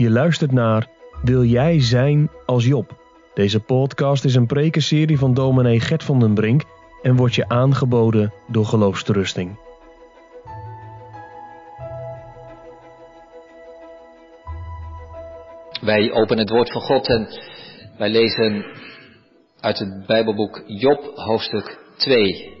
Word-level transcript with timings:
Je 0.00 0.10
luistert 0.10 0.52
naar 0.52 0.86
Wil 1.22 1.44
jij 1.44 1.80
zijn 1.80 2.30
als 2.46 2.64
Job? 2.64 2.98
Deze 3.34 3.60
podcast 3.60 4.24
is 4.24 4.34
een 4.34 4.46
prekenserie 4.46 5.18
van 5.18 5.34
dominee 5.34 5.80
Gert 5.80 6.02
van 6.04 6.20
den 6.20 6.34
Brink 6.34 6.62
en 7.02 7.16
wordt 7.16 7.34
je 7.34 7.48
aangeboden 7.48 8.32
door 8.46 8.64
Geloofsterusting. 8.64 9.58
Wij 15.80 16.12
openen 16.12 16.38
het 16.38 16.50
woord 16.50 16.72
van 16.72 16.80
God 16.80 17.08
en 17.08 17.28
wij 17.98 18.10
lezen 18.10 18.64
uit 19.60 19.78
het 19.78 20.06
Bijbelboek 20.06 20.62
Job, 20.66 21.12
hoofdstuk 21.14 21.78
2. 21.96 22.59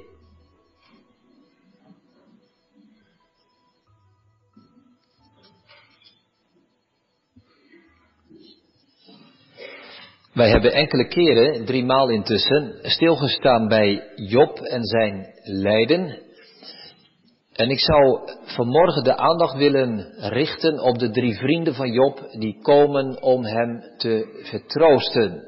Wij 10.40 10.50
hebben 10.50 10.72
enkele 10.72 11.08
keren, 11.08 11.64
drie 11.64 11.84
maal 11.84 12.08
intussen, 12.08 12.78
stilgestaan 12.82 13.68
bij 13.68 14.12
Job 14.14 14.58
en 14.58 14.84
zijn 14.84 15.26
lijden. 15.42 16.18
En 17.52 17.70
ik 17.70 17.80
zou 17.80 18.20
vanmorgen 18.42 19.04
de 19.04 19.16
aandacht 19.16 19.56
willen 19.56 20.14
richten 20.18 20.80
op 20.82 20.98
de 20.98 21.10
drie 21.10 21.34
vrienden 21.34 21.74
van 21.74 21.92
Job 21.92 22.28
die 22.38 22.58
komen 22.62 23.22
om 23.22 23.44
hem 23.44 23.80
te 23.96 24.40
vertroosten. 24.42 25.42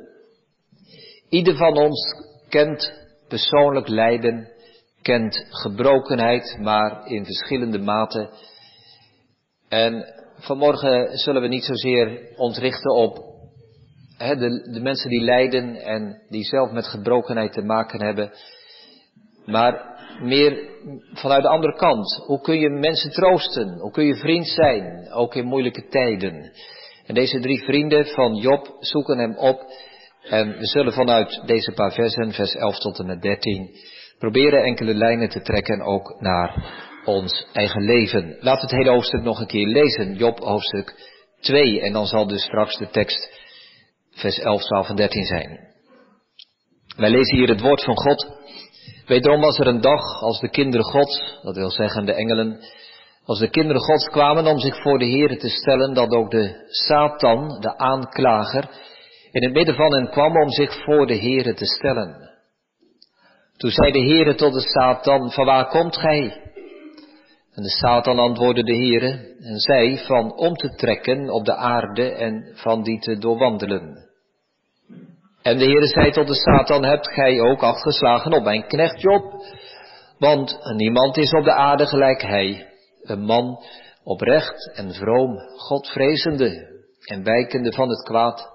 Ieder 1.28 1.56
van 1.56 1.78
ons 1.78 2.00
kent 2.48 2.92
persoonlijk 3.28 3.88
lijden, 3.88 4.48
kent 5.02 5.46
gebrokenheid, 5.48 6.56
maar 6.60 7.06
in 7.06 7.24
verschillende 7.24 7.78
mate. 7.78 8.30
En 9.68 10.14
vanmorgen 10.38 11.18
zullen 11.18 11.42
we 11.42 11.48
niet 11.48 11.64
zozeer 11.64 12.32
ons 12.36 12.58
richten 12.58 12.94
op 12.94 13.31
de, 14.22 14.70
de 14.72 14.80
mensen 14.80 15.10
die 15.10 15.20
lijden 15.20 15.76
en 15.76 16.22
die 16.28 16.44
zelf 16.44 16.70
met 16.70 16.86
gebrokenheid 16.86 17.52
te 17.52 17.62
maken 17.62 18.02
hebben. 18.02 18.32
Maar 19.46 20.00
meer 20.20 20.70
vanuit 21.12 21.42
de 21.42 21.48
andere 21.48 21.76
kant. 21.76 22.22
Hoe 22.26 22.40
kun 22.40 22.58
je 22.58 22.70
mensen 22.70 23.10
troosten? 23.10 23.78
Hoe 23.78 23.90
kun 23.90 24.04
je 24.04 24.16
vriend 24.16 24.46
zijn? 24.46 25.12
Ook 25.12 25.34
in 25.34 25.44
moeilijke 25.44 25.88
tijden. 25.88 26.52
En 27.06 27.14
deze 27.14 27.40
drie 27.40 27.64
vrienden 27.64 28.06
van 28.06 28.34
Job 28.34 28.76
zoeken 28.80 29.18
hem 29.18 29.36
op. 29.36 29.60
En 30.22 30.58
we 30.58 30.66
zullen 30.66 30.92
vanuit 30.92 31.42
deze 31.46 31.72
paar 31.72 31.92
versen, 31.92 32.32
vers 32.32 32.54
11 32.54 32.78
tot 32.78 32.98
en 32.98 33.06
met 33.06 33.22
13, 33.22 33.70
proberen 34.18 34.64
enkele 34.64 34.94
lijnen 34.94 35.28
te 35.28 35.40
trekken 35.40 35.80
ook 35.80 36.20
naar 36.20 36.74
ons 37.04 37.46
eigen 37.52 37.82
leven. 37.82 38.36
Laten 38.40 38.68
we 38.68 38.74
het 38.74 38.84
hele 38.84 38.90
hoofdstuk 38.90 39.22
nog 39.22 39.40
een 39.40 39.46
keer 39.46 39.66
lezen. 39.66 40.14
Job 40.14 40.38
hoofdstuk 40.38 40.94
2. 41.40 41.80
En 41.80 41.92
dan 41.92 42.06
zal 42.06 42.26
dus 42.26 42.42
straks 42.42 42.76
de 42.78 42.88
tekst 42.88 43.41
vers 44.12 44.38
11, 44.38 44.62
12 44.62 44.88
en 44.88 44.96
13 44.96 45.24
zijn. 45.24 45.58
Wij 46.96 47.10
lezen 47.10 47.36
hier 47.36 47.48
het 47.48 47.60
woord 47.60 47.84
van 47.84 47.96
God. 47.96 48.40
Wederom 49.06 49.40
was 49.40 49.58
er 49.58 49.66
een 49.66 49.80
dag 49.80 50.20
als 50.20 50.40
de 50.40 50.48
kinderen 50.48 50.86
Gods, 50.86 51.38
dat 51.42 51.56
wil 51.56 51.70
zeggen 51.70 52.04
de 52.04 52.12
engelen, 52.12 52.60
als 53.24 53.38
de 53.38 53.50
kinderen 53.50 53.82
Gods 53.82 54.08
kwamen 54.08 54.46
om 54.46 54.58
zich 54.58 54.82
voor 54.82 54.98
de 54.98 55.04
Heer 55.04 55.38
te 55.38 55.48
stellen, 55.48 55.94
dat 55.94 56.10
ook 56.10 56.30
de 56.30 56.66
Satan, 56.68 57.60
de 57.60 57.78
aanklager, 57.78 58.70
in 59.30 59.42
het 59.44 59.52
midden 59.52 59.74
van 59.74 59.94
hen 59.94 60.10
kwam 60.10 60.36
om 60.36 60.50
zich 60.50 60.82
voor 60.84 61.06
de 61.06 61.14
Heer 61.14 61.54
te 61.54 61.66
stellen. 61.66 62.30
Toen 63.56 63.70
zei 63.70 63.92
de 63.92 63.98
Heer 63.98 64.36
tot 64.36 64.52
de 64.52 64.60
Satan, 64.60 65.30
van 65.30 65.44
waar 65.44 65.68
komt 65.68 65.96
gij? 65.96 66.41
En 67.54 67.62
de 67.62 67.70
Satan 67.70 68.18
antwoordde 68.18 68.62
de 68.62 68.74
Heere 68.74 69.36
en 69.40 69.58
zei 69.58 69.98
van 69.98 70.36
om 70.36 70.54
te 70.54 70.74
trekken 70.74 71.30
op 71.30 71.44
de 71.44 71.54
aarde 71.54 72.10
en 72.10 72.50
van 72.54 72.82
die 72.82 72.98
te 72.98 73.18
doorwandelen. 73.18 74.10
En 75.42 75.58
de 75.58 75.64
Heere 75.64 75.86
zei 75.86 76.10
tot 76.10 76.26
de 76.26 76.34
Satan, 76.34 76.84
hebt 76.84 77.12
gij 77.12 77.40
ook 77.40 77.62
afgeslagen 77.62 78.32
op 78.32 78.44
mijn 78.44 78.66
knecht 78.66 79.00
Job? 79.00 79.44
Want 80.18 80.58
niemand 80.76 81.16
is 81.16 81.32
op 81.32 81.44
de 81.44 81.52
aarde 81.52 81.86
gelijk 81.86 82.22
hij, 82.22 82.68
een 83.02 83.24
man 83.24 83.64
oprecht 84.04 84.72
en 84.74 84.94
vroom, 84.94 85.38
Godvrezende 85.56 86.80
en 87.04 87.24
wijkende 87.24 87.72
van 87.72 87.88
het 87.88 88.02
kwaad. 88.02 88.50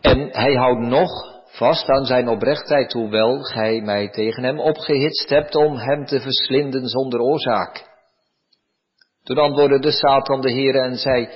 En 0.00 0.28
hij 0.32 0.54
houdt 0.54 0.80
nog 0.80 1.39
vast 1.50 1.88
aan 1.88 2.04
zijn 2.04 2.28
oprechtheid, 2.28 2.92
hoewel 2.92 3.42
gij 3.42 3.80
mij 3.80 4.08
tegen 4.08 4.42
hem 4.42 4.60
opgehitst 4.60 5.28
hebt 5.28 5.54
om 5.54 5.76
hem 5.76 6.04
te 6.04 6.20
verslinden 6.20 6.86
zonder 6.88 7.20
oorzaak. 7.20 7.88
Toen 9.22 9.38
antwoordde 9.38 9.78
de 9.78 9.90
Satan 9.90 10.40
de 10.40 10.50
Heere 10.50 10.78
en 10.78 10.96
zei, 10.96 11.28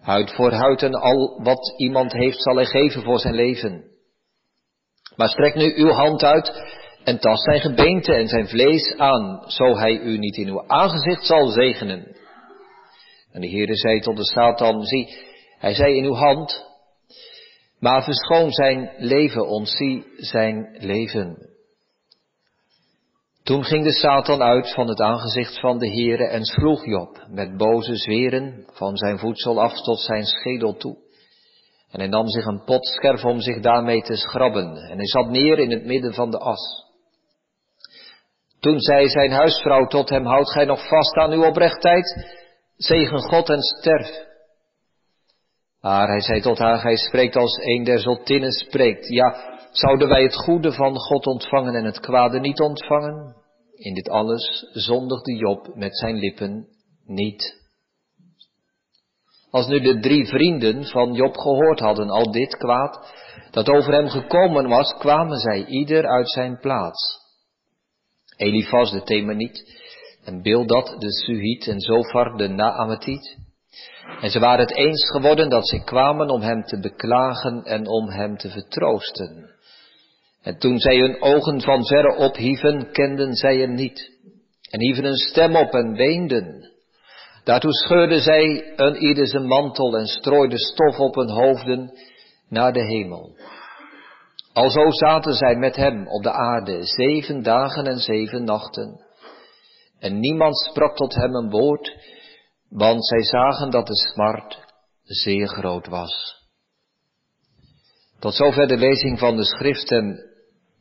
huid 0.00 0.32
voor 0.34 0.52
huid 0.52 0.82
en 0.82 0.94
al 0.94 1.40
wat 1.42 1.74
iemand 1.76 2.12
heeft 2.12 2.42
zal 2.42 2.54
hij 2.54 2.64
geven 2.64 3.02
voor 3.02 3.18
zijn 3.18 3.34
leven. 3.34 3.84
Maar 5.16 5.28
strek 5.28 5.54
nu 5.54 5.74
uw 5.76 5.90
hand 5.90 6.22
uit 6.22 6.52
en 7.04 7.18
tast 7.18 7.42
zijn 7.42 7.60
gebeente 7.60 8.14
en 8.14 8.28
zijn 8.28 8.48
vlees 8.48 8.96
aan, 8.96 9.44
zo 9.46 9.76
hij 9.76 9.98
u 9.98 10.18
niet 10.18 10.36
in 10.36 10.48
uw 10.48 10.64
aangezicht 10.66 11.26
zal 11.26 11.46
zegenen. 11.46 12.16
En 13.32 13.40
de 13.40 13.48
Heere 13.48 13.76
zei 13.76 14.00
tot 14.00 14.16
de 14.16 14.24
Satan, 14.24 14.82
zie, 14.82 15.16
hij 15.58 15.74
zei 15.74 15.96
in 15.96 16.04
uw 16.04 16.14
hand, 16.14 16.73
maar 17.84 18.02
verschoon 18.02 18.50
zijn 18.50 18.90
leven, 18.96 19.48
ontzie 19.48 20.06
zijn 20.16 20.76
leven. 20.78 21.36
Toen 23.42 23.64
ging 23.64 23.84
de 23.84 23.92
Satan 23.92 24.42
uit 24.42 24.74
van 24.74 24.88
het 24.88 25.00
aangezicht 25.00 25.60
van 25.60 25.78
de 25.78 25.88
Heere 25.88 26.26
en 26.28 26.44
sloeg 26.44 26.86
Job 26.86 27.26
met 27.28 27.56
boze 27.56 27.96
zweren 27.96 28.64
van 28.72 28.96
zijn 28.96 29.18
voedsel 29.18 29.62
af 29.62 29.72
tot 29.72 30.00
zijn 30.00 30.24
schedel 30.24 30.76
toe. 30.76 30.96
En 31.90 32.00
hij 32.00 32.08
nam 32.08 32.28
zich 32.28 32.44
een 32.44 32.64
pot 32.64 32.86
scherf 32.86 33.24
om 33.24 33.40
zich 33.40 33.60
daarmee 33.60 34.02
te 34.02 34.16
schrabben 34.16 34.76
en 34.76 34.96
hij 34.96 35.06
zat 35.06 35.30
neer 35.30 35.58
in 35.58 35.70
het 35.70 35.84
midden 35.84 36.14
van 36.14 36.30
de 36.30 36.38
as. 36.38 36.84
Toen 38.60 38.80
zei 38.80 39.08
zijn 39.08 39.30
huisvrouw 39.30 39.86
tot 39.86 40.08
hem, 40.08 40.24
houd 40.24 40.50
gij 40.50 40.64
nog 40.64 40.88
vast 40.88 41.16
aan 41.16 41.32
uw 41.32 41.44
oprechtheid? 41.44 42.26
Zegen 42.76 43.20
God 43.20 43.48
en 43.48 43.62
sterf. 43.62 44.32
Maar 45.84 46.08
hij 46.08 46.20
zei 46.20 46.40
tot 46.40 46.58
haar, 46.58 46.78
gij 46.78 46.96
spreekt 46.96 47.36
als 47.36 47.58
een 47.62 47.84
der 47.84 48.00
zottinnen 48.00 48.52
spreekt. 48.52 49.08
Ja, 49.08 49.58
zouden 49.70 50.08
wij 50.08 50.22
het 50.22 50.34
goede 50.36 50.72
van 50.72 50.96
God 50.96 51.26
ontvangen 51.26 51.74
en 51.74 51.84
het 51.84 52.00
kwade 52.00 52.40
niet 52.40 52.60
ontvangen? 52.60 53.36
In 53.74 53.94
dit 53.94 54.08
alles 54.08 54.66
zondigde 54.72 55.36
Job 55.36 55.74
met 55.74 55.98
zijn 55.98 56.16
lippen 56.16 56.66
niet. 57.06 57.62
Als 59.50 59.66
nu 59.66 59.80
de 59.80 60.00
drie 60.00 60.26
vrienden 60.26 60.84
van 60.84 61.12
Job 61.12 61.36
gehoord 61.36 61.80
hadden 61.80 62.10
al 62.10 62.30
dit 62.30 62.56
kwaad, 62.56 63.14
dat 63.50 63.68
over 63.68 63.92
hem 63.92 64.08
gekomen 64.08 64.68
was, 64.68 64.94
kwamen 64.98 65.38
zij 65.38 65.64
ieder 65.66 66.06
uit 66.06 66.30
zijn 66.30 66.58
plaats. 66.60 67.18
Elifas 68.36 68.90
de 68.90 69.02
Temaniet, 69.02 69.80
en 70.24 70.42
Bildad 70.42 70.96
de 70.98 71.12
Suhit 71.12 71.66
en 71.66 71.80
Zofar 71.80 72.36
de 72.36 72.48
Naamatiet, 72.48 73.43
en 74.20 74.30
ze 74.30 74.38
waren 74.38 74.66
het 74.66 74.76
eens 74.76 75.10
geworden 75.10 75.48
dat 75.48 75.68
ze 75.68 75.84
kwamen 75.84 76.28
om 76.28 76.40
hem 76.40 76.62
te 76.62 76.80
beklagen 76.80 77.64
en 77.64 77.86
om 77.86 78.08
hem 78.10 78.36
te 78.36 78.50
vertroosten. 78.50 79.50
En 80.42 80.58
toen 80.58 80.78
zij 80.78 80.96
hun 80.98 81.22
ogen 81.22 81.60
van 81.60 81.86
verre 81.86 82.16
ophieven, 82.16 82.92
kenden 82.92 83.34
zij 83.34 83.56
hem 83.56 83.74
niet. 83.74 84.12
En 84.70 84.80
hieven 84.80 85.04
een 85.04 85.16
stem 85.16 85.56
op 85.56 85.72
en 85.72 85.94
weenden. 85.94 86.72
Daartoe 87.44 87.72
scheurden 87.72 88.20
zij 88.20 88.72
een 88.76 88.96
ieder 88.96 89.26
zijn 89.26 89.46
mantel 89.46 89.96
en 89.96 90.06
strooiden 90.06 90.58
stof 90.58 90.98
op 90.98 91.14
hun 91.14 91.30
hoofden 91.30 91.98
naar 92.48 92.72
de 92.72 92.84
hemel. 92.84 93.36
Alzo 94.52 94.90
zaten 94.90 95.34
zij 95.34 95.56
met 95.56 95.76
hem 95.76 96.08
op 96.08 96.22
de 96.22 96.32
aarde 96.32 96.82
zeven 96.82 97.42
dagen 97.42 97.86
en 97.86 97.98
zeven 97.98 98.44
nachten. 98.44 99.00
En 100.00 100.18
niemand 100.18 100.56
sprak 100.56 100.96
tot 100.96 101.14
hem 101.14 101.34
een 101.34 101.50
woord, 101.50 101.96
want 102.74 103.06
zij 103.06 103.22
zagen 103.22 103.70
dat 103.70 103.86
de 103.86 103.96
smart 103.96 104.58
zeer 105.02 105.46
groot 105.46 105.86
was. 105.86 106.42
Tot 108.18 108.34
zover 108.34 108.66
de 108.66 108.76
lezing 108.76 109.18
van 109.18 109.36
de 109.36 109.44
schrift 109.44 109.90
en 109.90 110.18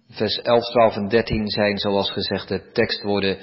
vers 0.09 0.41
11, 0.41 0.63
12 0.63 0.95
en 0.95 1.07
13 1.07 1.47
zijn 1.47 1.77
zoals 1.77 2.11
gezegd 2.11 2.47
de 2.47 2.71
tekstwoorden 2.71 3.37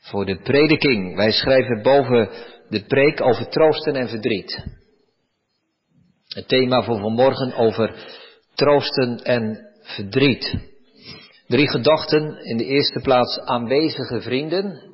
voor 0.00 0.26
de 0.26 0.40
prediking. 0.42 1.16
Wij 1.16 1.30
schrijven 1.30 1.82
boven 1.82 2.30
de 2.68 2.84
preek 2.84 3.20
over 3.20 3.48
troosten 3.48 3.96
en 3.96 4.08
verdriet. 4.08 4.64
Het 6.26 6.48
thema 6.48 6.82
voor 6.82 7.00
vanmorgen 7.00 7.54
over 7.54 7.94
troosten 8.54 9.18
en 9.24 9.68
verdriet. 9.82 10.54
Drie 11.46 11.68
gedachten. 11.68 12.44
In 12.44 12.56
de 12.56 12.64
eerste 12.64 13.00
plaats 13.00 13.38
aanwezige 13.38 14.20
vrienden. 14.20 14.89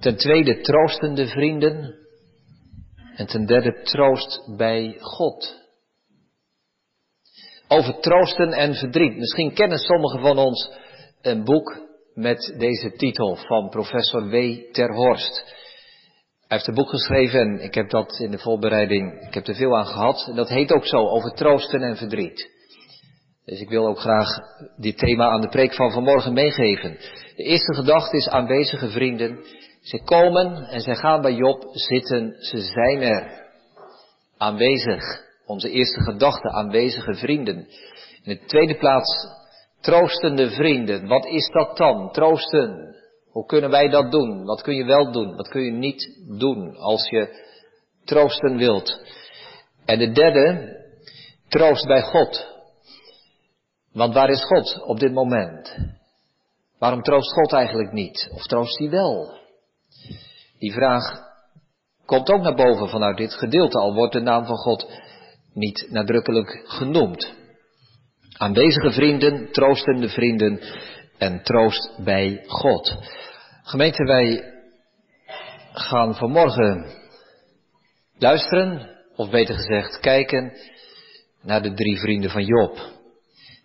Ten 0.00 0.16
tweede 0.16 0.60
troostende 0.60 1.26
vrienden. 1.26 1.94
En 3.16 3.26
ten 3.26 3.46
derde 3.46 3.82
troost 3.82 4.56
bij 4.56 4.96
God. 5.00 5.66
Over 7.68 8.00
troosten 8.00 8.52
en 8.52 8.74
verdriet. 8.74 9.16
Misschien 9.16 9.54
kennen 9.54 9.78
sommigen 9.78 10.20
van 10.20 10.38
ons 10.38 10.70
een 11.22 11.44
boek 11.44 11.76
met 12.14 12.54
deze 12.58 12.92
titel 12.92 13.36
van 13.36 13.68
professor 13.68 14.28
W. 14.28 14.62
Terhorst. 14.72 15.56
Hij 16.46 16.56
heeft 16.56 16.66
een 16.66 16.74
boek 16.74 16.88
geschreven 16.88 17.40
en 17.40 17.60
ik 17.60 17.74
heb 17.74 17.90
dat 17.90 18.18
in 18.18 18.30
de 18.30 18.38
voorbereiding, 18.38 19.26
ik 19.26 19.34
heb 19.34 19.46
er 19.46 19.54
veel 19.54 19.78
aan 19.78 19.86
gehad. 19.86 20.26
En 20.28 20.36
dat 20.36 20.48
heet 20.48 20.72
ook 20.72 20.86
zo, 20.86 21.08
over 21.08 21.30
troosten 21.30 21.82
en 21.82 21.96
verdriet. 21.96 22.57
Dus 23.48 23.60
ik 23.60 23.68
wil 23.68 23.86
ook 23.86 24.00
graag 24.00 24.28
dit 24.76 24.98
thema 24.98 25.28
aan 25.28 25.40
de 25.40 25.48
preek 25.48 25.74
van 25.74 25.90
vanmorgen 25.90 26.32
meegeven. 26.32 26.96
De 27.36 27.42
eerste 27.42 27.74
gedachte 27.74 28.16
is 28.16 28.28
aanwezige 28.28 28.88
vrienden. 28.88 29.38
Ze 29.80 30.02
komen 30.02 30.64
en 30.64 30.80
ze 30.80 30.94
gaan 30.94 31.20
bij 31.20 31.32
Job 31.32 31.64
zitten, 31.72 32.36
ze 32.38 32.60
zijn 32.60 33.02
er. 33.02 33.46
Aanwezig. 34.36 35.02
Onze 35.46 35.70
eerste 35.70 36.00
gedachte, 36.00 36.50
aanwezige 36.50 37.14
vrienden. 37.14 37.56
In 38.22 38.36
de 38.36 38.44
tweede 38.44 38.76
plaats, 38.76 39.26
troostende 39.80 40.50
vrienden. 40.50 41.06
Wat 41.06 41.26
is 41.26 41.50
dat 41.52 41.76
dan? 41.76 42.12
Troosten. 42.12 42.96
Hoe 43.30 43.46
kunnen 43.46 43.70
wij 43.70 43.88
dat 43.88 44.10
doen? 44.10 44.44
Wat 44.44 44.62
kun 44.62 44.74
je 44.74 44.84
wel 44.84 45.12
doen? 45.12 45.36
Wat 45.36 45.48
kun 45.48 45.62
je 45.62 45.72
niet 45.72 46.22
doen 46.38 46.76
als 46.76 47.08
je 47.08 47.28
troosten 48.04 48.56
wilt? 48.56 49.00
En 49.84 49.98
de 49.98 50.12
derde, 50.12 50.76
troost 51.48 51.86
bij 51.86 52.02
God. 52.02 52.56
Want 53.98 54.14
waar 54.14 54.28
is 54.28 54.44
God 54.44 54.82
op 54.82 54.98
dit 54.98 55.12
moment? 55.12 55.76
Waarom 56.78 57.02
troost 57.02 57.32
God 57.32 57.52
eigenlijk 57.52 57.92
niet? 57.92 58.28
Of 58.34 58.46
troost 58.46 58.78
hij 58.78 58.90
wel? 58.90 59.38
Die 60.58 60.72
vraag 60.72 61.02
komt 62.06 62.30
ook 62.30 62.42
naar 62.42 62.54
boven 62.54 62.88
vanuit 62.88 63.16
dit 63.16 63.34
gedeelte, 63.34 63.78
al 63.78 63.94
wordt 63.94 64.12
de 64.12 64.20
naam 64.20 64.44
van 64.44 64.56
God 64.56 64.90
niet 65.52 65.86
nadrukkelijk 65.90 66.62
genoemd. 66.64 67.32
Aanwezige 68.36 68.90
vrienden, 68.90 69.52
troostende 69.52 70.08
vrienden 70.08 70.60
en 71.18 71.42
troost 71.42 72.04
bij 72.04 72.44
God. 72.46 72.96
Gemeente, 73.62 74.04
wij 74.04 74.52
gaan 75.72 76.14
vanmorgen 76.14 76.86
luisteren, 78.18 78.96
of 79.16 79.30
beter 79.30 79.54
gezegd 79.54 80.00
kijken, 80.00 80.52
naar 81.42 81.62
de 81.62 81.72
drie 81.72 81.98
vrienden 81.98 82.30
van 82.30 82.44
Job. 82.44 82.96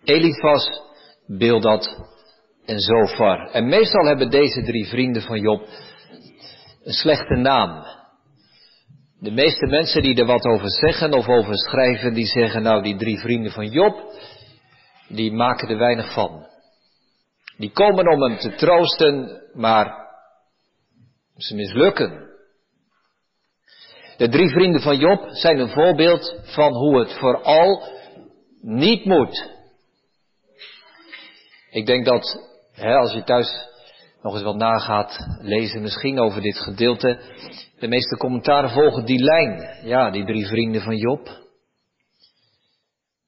Elifas, 0.04 0.82
Bildad 1.26 1.96
en 2.64 2.78
Zofar. 2.78 3.50
En 3.50 3.68
meestal 3.68 4.04
hebben 4.04 4.30
deze 4.30 4.62
drie 4.62 4.86
vrienden 4.86 5.22
van 5.22 5.40
Job 5.40 5.68
een 6.82 6.92
slechte 6.92 7.34
naam. 7.34 7.84
De 9.20 9.30
meeste 9.30 9.66
mensen 9.66 10.02
die 10.02 10.16
er 10.16 10.26
wat 10.26 10.44
over 10.44 10.70
zeggen 10.70 11.12
of 11.12 11.28
over 11.28 11.54
schrijven, 11.56 12.14
die 12.14 12.26
zeggen 12.26 12.62
nou 12.62 12.82
die 12.82 12.96
drie 12.96 13.18
vrienden 13.18 13.52
van 13.52 13.70
Job, 13.70 14.12
die 15.08 15.32
maken 15.32 15.68
er 15.68 15.78
weinig 15.78 16.12
van. 16.12 16.46
Die 17.56 17.70
komen 17.70 18.12
om 18.12 18.22
hem 18.22 18.38
te 18.38 18.54
troosten, 18.54 19.42
maar 19.52 19.94
ze 21.36 21.54
mislukken. 21.54 22.32
De 24.16 24.28
drie 24.28 24.48
vrienden 24.48 24.80
van 24.80 24.98
Job 24.98 25.28
zijn 25.28 25.58
een 25.58 25.68
voorbeeld 25.68 26.40
van 26.42 26.72
hoe 26.72 26.98
het 26.98 27.12
vooral 27.12 27.82
niet 28.60 29.04
moet. 29.04 29.53
Ik 31.74 31.86
denk 31.86 32.04
dat, 32.04 32.40
hè, 32.72 32.94
als 32.94 33.12
je 33.12 33.22
thuis 33.22 33.68
nog 34.22 34.34
eens 34.34 34.42
wat 34.42 34.56
nagaat 34.56 35.26
lezen, 35.40 35.82
misschien 35.82 36.18
over 36.18 36.40
dit 36.40 36.58
gedeelte, 36.58 37.20
de 37.78 37.88
meeste 37.88 38.16
commentaren 38.16 38.70
volgen 38.70 39.04
die 39.04 39.22
lijn. 39.22 39.78
Ja, 39.82 40.10
die 40.10 40.24
drie 40.24 40.46
vrienden 40.46 40.82
van 40.82 40.96
Job. 40.96 41.28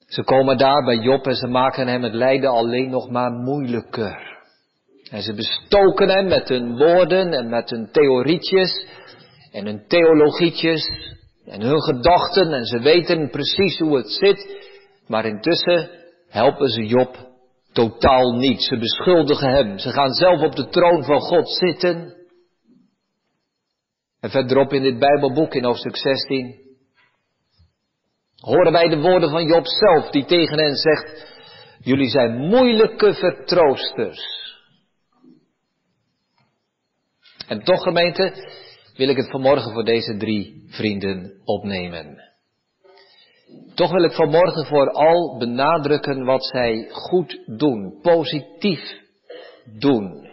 Ze 0.07 0.23
komen 0.23 0.59
daar 0.59 0.85
bij 0.85 0.97
Job 0.97 1.27
en 1.27 1.35
ze 1.35 1.47
maken 1.47 1.87
hem 1.87 2.03
het 2.03 2.15
lijden 2.15 2.51
alleen 2.51 2.91
nog 2.91 3.11
maar 3.11 3.31
moeilijker. 3.31 4.39
En 5.11 5.23
ze 5.23 5.35
bestoken 5.35 6.09
hem 6.09 6.29
met 6.29 6.49
hun 6.49 6.77
woorden 6.77 7.33
en 7.33 7.49
met 7.49 7.71
hun 7.71 7.89
theorietjes 7.93 8.87
en 9.53 9.67
hun 9.67 9.87
theologietjes 9.89 10.89
en 11.47 11.61
hun 11.61 11.83
gedachten 11.83 12.53
en 12.53 12.65
ze 12.65 12.79
weten 12.79 13.31
precies 13.31 13.79
hoe 13.79 13.97
het 13.97 14.11
zit, 14.11 14.57
maar 15.07 15.25
intussen 15.25 15.91
helpen 16.29 16.69
ze 16.69 16.87
Job 16.87 17.26
totaal 17.77 18.33
niet. 18.33 18.63
Ze 18.63 18.79
beschuldigen 18.79 19.51
hem. 19.51 19.79
Ze 19.79 19.91
gaan 19.91 20.13
zelf 20.13 20.43
op 20.43 20.57
de 20.57 20.69
troon 20.69 21.05
van 21.05 21.21
God 21.21 21.49
zitten. 21.49 22.15
En 24.21 24.31
verderop 24.31 24.73
in 24.73 24.83
dit 24.83 24.99
Bijbelboek 24.99 25.55
in 25.55 25.65
hoofdstuk 25.65 25.97
16 25.97 26.65
horen 28.37 28.73
wij 28.73 28.89
de 28.89 29.01
woorden 29.01 29.31
van 29.31 29.47
Job 29.47 29.67
zelf 29.67 30.11
die 30.11 30.25
tegen 30.25 30.59
hen 30.59 30.77
zegt, 30.77 31.35
jullie 31.79 32.09
zijn 32.09 32.37
moeilijke 32.37 33.15
vertroosters. 33.15 34.21
En 37.49 37.63
toch 37.63 37.83
gemeente 37.83 38.33
wil 38.95 39.09
ik 39.09 39.17
het 39.17 39.31
vanmorgen 39.31 39.73
voor 39.73 39.85
deze 39.85 40.17
drie 40.17 40.65
vrienden 40.69 41.41
opnemen. 41.45 42.36
Toch 43.75 43.93
wil 43.93 44.05
ik 44.05 44.13
vanmorgen 44.13 44.67
vooral 44.67 45.39
benadrukken 45.39 46.25
wat 46.25 46.47
zij 46.47 46.89
goed 46.91 47.43
doen, 47.47 47.99
positief 48.03 48.81
doen. 49.79 50.29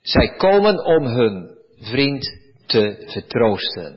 Zij 0.00 0.34
komen 0.36 0.84
om 0.84 1.04
hun 1.04 1.56
vriend 1.76 2.38
te 2.66 3.04
vertroosten. 3.06 3.96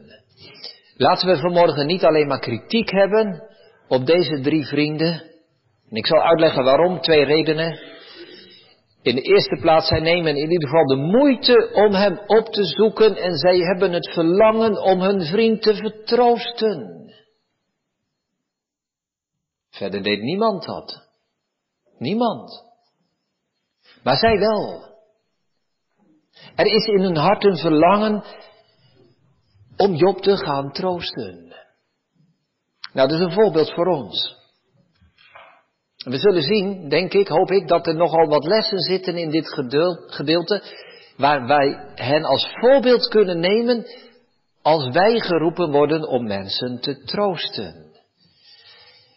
Laten 0.95 1.27
we 1.27 1.37
vanmorgen 1.37 1.85
niet 1.85 2.03
alleen 2.03 2.27
maar 2.27 2.39
kritiek 2.39 2.91
hebben 2.91 3.43
op 3.87 4.05
deze 4.05 4.39
drie 4.41 4.65
vrienden. 4.65 5.21
En 5.89 5.97
ik 5.97 6.05
zal 6.05 6.21
uitleggen 6.21 6.63
waarom, 6.63 7.01
twee 7.01 7.23
redenen. 7.23 7.79
In 9.01 9.15
de 9.15 9.21
eerste 9.21 9.57
plaats, 9.61 9.87
zij 9.87 9.99
nemen 9.99 10.35
in 10.35 10.51
ieder 10.51 10.67
geval 10.67 10.85
de 10.85 10.95
moeite 10.95 11.71
om 11.73 11.93
hem 11.93 12.19
op 12.25 12.45
te 12.45 12.63
zoeken 12.63 13.15
en 13.15 13.35
zij 13.37 13.57
hebben 13.57 13.91
het 13.91 14.13
verlangen 14.13 14.81
om 14.81 15.01
hun 15.01 15.21
vriend 15.21 15.61
te 15.61 15.75
vertroosten. 15.75 17.01
Verder 19.71 20.03
deed 20.03 20.21
niemand 20.21 20.65
dat. 20.65 21.07
Niemand. 21.97 22.63
Maar 24.03 24.17
zij 24.17 24.37
wel. 24.37 24.89
Er 26.55 26.65
is 26.65 26.85
in 26.85 27.01
hun 27.01 27.17
hart 27.17 27.43
een 27.43 27.57
verlangen 27.57 28.23
om 29.77 29.93
Job 29.93 30.21
te 30.21 30.37
gaan 30.37 30.71
troosten. 30.71 31.55
Nou, 32.93 33.07
dat 33.07 33.19
is 33.19 33.25
een 33.25 33.31
voorbeeld 33.31 33.73
voor 33.73 33.87
ons. 33.87 34.39
We 35.97 36.17
zullen 36.17 36.43
zien, 36.43 36.89
denk 36.89 37.13
ik, 37.13 37.27
hoop 37.27 37.51
ik, 37.51 37.67
dat 37.67 37.87
er 37.87 37.95
nogal 37.95 38.27
wat 38.27 38.45
lessen 38.45 38.79
zitten 38.79 39.17
in 39.17 39.29
dit 39.29 39.47
gedeelte, 40.05 40.63
waar 41.17 41.47
wij 41.47 41.91
hen 41.95 42.23
als 42.23 42.47
voorbeeld 42.59 43.07
kunnen 43.07 43.39
nemen 43.39 43.85
als 44.61 44.89
wij 44.89 45.19
geroepen 45.19 45.71
worden 45.71 46.07
om 46.07 46.27
mensen 46.27 46.79
te 46.79 47.03
troosten. 47.03 47.90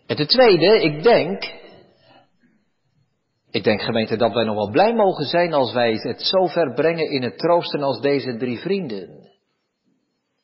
En 0.06 0.16
ten 0.16 0.26
tweede, 0.26 0.82
ik 0.82 1.02
denk, 1.02 1.42
ik 3.50 3.64
denk 3.64 3.82
gemeente 3.82 4.16
dat 4.16 4.32
wij 4.32 4.44
nog 4.44 4.54
wel 4.54 4.70
blij 4.70 4.94
mogen 4.94 5.24
zijn 5.24 5.52
als 5.52 5.72
wij 5.72 5.92
het 5.92 6.22
zo 6.22 6.46
ver 6.46 6.72
brengen 6.72 7.10
in 7.10 7.22
het 7.22 7.38
troosten 7.38 7.82
als 7.82 8.00
deze 8.00 8.36
drie 8.36 8.58
vrienden. 8.58 9.32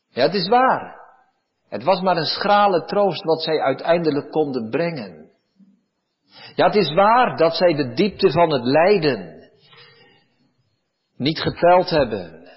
Ja, 0.09 0.23
het 0.23 0.35
is 0.35 0.49
waar. 0.49 0.99
Het 1.69 1.85
was 1.85 2.01
maar 2.01 2.17
een 2.17 2.25
schrale 2.25 2.85
troost 2.85 3.25
wat 3.25 3.43
zij 3.43 3.61
uiteindelijk 3.61 4.31
konden 4.31 4.71
brengen. 4.71 5.31
Ja, 6.55 6.67
het 6.67 6.77
is 6.77 6.95
waar 6.95 7.37
dat 7.37 7.55
zij 7.55 7.75
de 7.75 7.93
diepte 7.93 8.31
van 8.31 8.53
het 8.53 8.65
lijden 8.65 9.51
niet 11.17 11.41
geteld 11.41 11.91
hebben. 11.91 12.49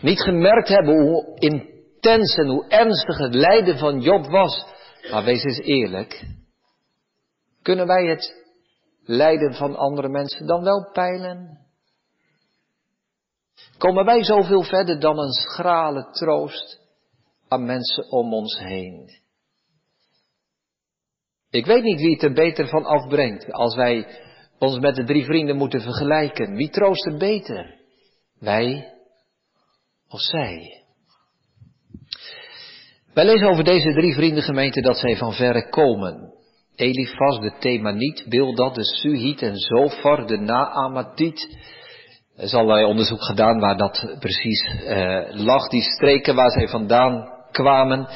Niet 0.00 0.20
gemerkt 0.20 0.68
hebben 0.68 1.00
hoe 1.00 1.38
intens 1.38 2.36
en 2.36 2.46
hoe 2.46 2.68
ernstig 2.68 3.18
het 3.18 3.34
lijden 3.34 3.78
van 3.78 4.00
Job 4.00 4.26
was. 4.26 4.66
Maar 5.10 5.24
wees 5.24 5.42
eens 5.42 5.60
eerlijk. 5.60 6.24
Kunnen 7.62 7.86
wij 7.86 8.06
het 8.06 8.44
lijden 9.04 9.54
van 9.54 9.76
andere 9.76 10.08
mensen 10.08 10.46
dan 10.46 10.62
wel 10.62 10.90
peilen? 10.92 11.66
Komen 13.78 14.04
wij 14.04 14.24
zoveel 14.24 14.62
verder 14.62 15.00
dan 15.00 15.18
een 15.18 15.32
schrale 15.32 16.10
troost 16.10 16.80
aan 17.48 17.64
mensen 17.64 18.10
om 18.10 18.34
ons 18.34 18.58
heen? 18.58 19.10
Ik 21.50 21.66
weet 21.66 21.82
niet 21.82 22.00
wie 22.00 22.12
het 22.12 22.22
er 22.22 22.32
beter 22.32 22.68
van 22.68 22.84
afbrengt 22.84 23.52
als 23.52 23.74
wij 23.74 24.20
ons 24.58 24.78
met 24.78 24.94
de 24.94 25.04
drie 25.04 25.24
vrienden 25.24 25.56
moeten 25.56 25.80
vergelijken. 25.80 26.54
Wie 26.54 26.70
troost 26.70 27.06
er 27.06 27.16
beter? 27.16 27.80
Wij 28.38 28.94
of 30.08 30.20
zij? 30.20 30.85
Wij 33.16 33.24
lezen 33.24 33.48
over 33.48 33.64
deze 33.64 33.92
drie 33.92 34.14
vriendengemeenten 34.14 34.82
dat 34.82 34.98
zij 34.98 35.16
van 35.16 35.32
verre 35.32 35.68
komen. 35.68 36.32
Elifas, 36.74 37.38
de 37.38 37.52
Themaniet, 37.58 38.24
Bildad, 38.28 38.74
de 38.74 38.84
Suhit 38.84 39.42
en 39.42 39.56
Zofar, 39.56 40.26
de 40.26 40.36
Naamatiet. 40.36 41.56
Er 42.36 42.44
is 42.44 42.54
allerlei 42.54 42.84
onderzoek 42.84 43.24
gedaan 43.24 43.60
waar 43.60 43.76
dat 43.76 44.16
precies 44.18 44.68
eh, 44.84 45.22
lag, 45.30 45.68
die 45.68 45.82
streken 45.82 46.34
waar 46.34 46.50
zij 46.50 46.68
vandaan 46.68 47.28
kwamen. 47.50 48.08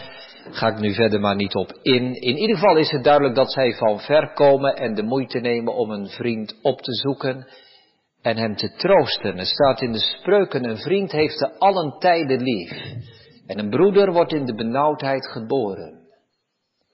Ga 0.51 0.69
ik 0.69 0.79
nu 0.79 0.95
verder 0.95 1.21
maar 1.21 1.37
niet 1.37 1.55
op 1.55 1.79
in. 1.83 2.15
In 2.15 2.37
ieder 2.37 2.57
geval 2.57 2.77
is 2.77 2.91
het 2.91 3.05
duidelijk 3.05 3.35
dat 3.35 3.53
zij 3.53 3.75
van 3.75 4.01
ver 4.01 4.33
komen 4.33 4.77
en 4.77 4.95
de 4.95 5.03
moeite 5.03 5.39
nemen 5.39 5.75
om 5.75 5.91
een 5.91 6.09
vriend 6.09 6.55
op 6.63 6.81
te 6.81 6.95
zoeken. 6.95 7.47
en 8.23 8.37
hem 8.37 8.57
te 8.57 8.73
troosten. 8.77 9.39
Er 9.39 9.47
staat 9.47 9.81
in 9.81 9.93
de 9.93 9.99
spreuken, 9.99 10.65
een 10.65 10.79
vriend 10.79 11.13
heeft 11.13 11.39
te 11.39 11.59
allen 11.59 11.99
tijden 11.99 12.43
lief. 12.43 12.73
En 13.51 13.59
een 13.59 13.71
broeder 13.71 14.13
wordt 14.13 14.33
in 14.33 14.45
de 14.45 14.55
benauwdheid 14.55 15.27
geboren. 15.27 16.09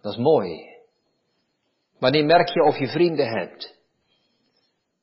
Dat 0.02 0.12
is 0.12 0.18
mooi. 0.18 0.58
Wanneer 1.98 2.24
merk 2.24 2.48
je 2.48 2.62
of 2.62 2.78
je 2.78 2.88
vrienden 2.88 3.28
hebt? 3.28 3.78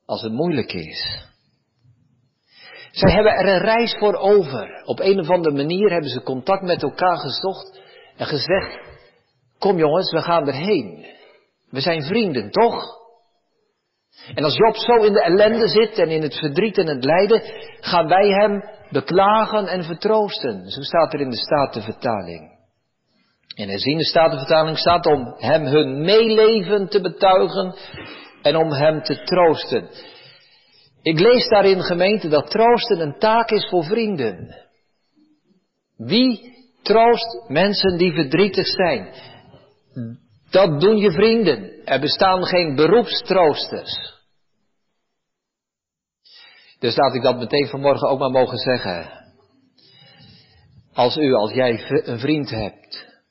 Als 0.06 0.22
het 0.22 0.32
moeilijk 0.32 0.74
is. 0.74 1.28
Zij 2.92 3.12
hebben 3.12 3.32
er 3.32 3.48
een 3.48 3.62
reis 3.62 3.96
voor 4.00 4.16
over. 4.16 4.84
Op 4.86 5.00
een 5.00 5.20
of 5.20 5.30
andere 5.30 5.56
manier 5.56 5.92
hebben 5.92 6.10
ze 6.10 6.24
contact 6.24 6.62
met 6.62 6.84
elkaar 6.84 7.18
gezocht 7.18 7.82
en 8.18 8.26
gezegd, 8.26 8.80
kom 9.60 9.78
jongens, 9.78 10.12
we 10.12 10.22
gaan 10.22 10.48
erheen. 10.48 11.06
We 11.70 11.80
zijn 11.80 12.04
vrienden, 12.04 12.52
toch? 12.52 12.84
En 14.36 14.44
als 14.44 14.58
Job 14.58 14.76
zo 14.76 14.96
in 14.96 15.14
de 15.14 15.24
ellende 15.24 15.68
zit 15.68 15.98
en 15.98 16.10
in 16.10 16.22
het 16.22 16.36
verdriet 16.36 16.78
en 16.78 16.88
het 16.88 17.04
lijden, 17.04 17.42
gaan 17.80 18.08
wij 18.08 18.28
hem 18.28 18.64
beklagen 18.90 19.68
en 19.68 19.84
vertroosten. 19.84 20.70
Zo 20.70 20.82
staat 20.82 21.14
er 21.14 21.20
in 21.20 21.30
de 21.30 21.38
Statenvertaling. 21.38 22.52
In 23.56 23.98
de 23.98 24.06
Statenvertaling 24.06 24.78
staat 24.78 25.06
om 25.06 25.36
hem 25.38 25.66
hun 25.66 26.02
meeleven 26.02 26.88
te 26.88 27.02
betuigen 27.02 27.76
en 28.42 28.56
om 28.56 28.72
hem 28.72 29.02
te 29.02 29.24
troosten. 29.24 29.90
Ik 31.02 31.20
lees 31.20 31.48
daarin 31.48 31.82
gemeente 31.82 32.28
dat 32.28 32.52
troosten 32.52 33.00
een 33.00 33.18
taak 33.20 33.50
is 33.50 33.70
voor 33.70 33.84
vrienden. 33.84 34.56
Wie 35.98 36.54
troost 36.82 37.44
mensen 37.48 37.98
die 37.98 38.14
verdrietig 38.14 38.68
zijn? 38.68 39.14
Dat 40.50 40.80
doen 40.80 40.98
je 40.98 41.12
vrienden. 41.12 41.86
Er 41.86 42.00
bestaan 42.00 42.46
geen 42.46 42.76
beroepstroosters. 42.76 44.22
Dus 46.84 46.96
laat 46.96 47.14
ik 47.14 47.22
dat 47.22 47.38
meteen 47.38 47.68
vanmorgen 47.68 48.08
ook 48.10 48.20
maar 48.20 48.32
mogen 48.32 48.58
zeggen. 48.58 49.12
Als 50.94 51.18
u, 51.18 51.34
als 51.34 51.52
jij 51.52 51.90
een 51.90 52.20
vriend 52.20 52.50
hebt, 52.50 53.22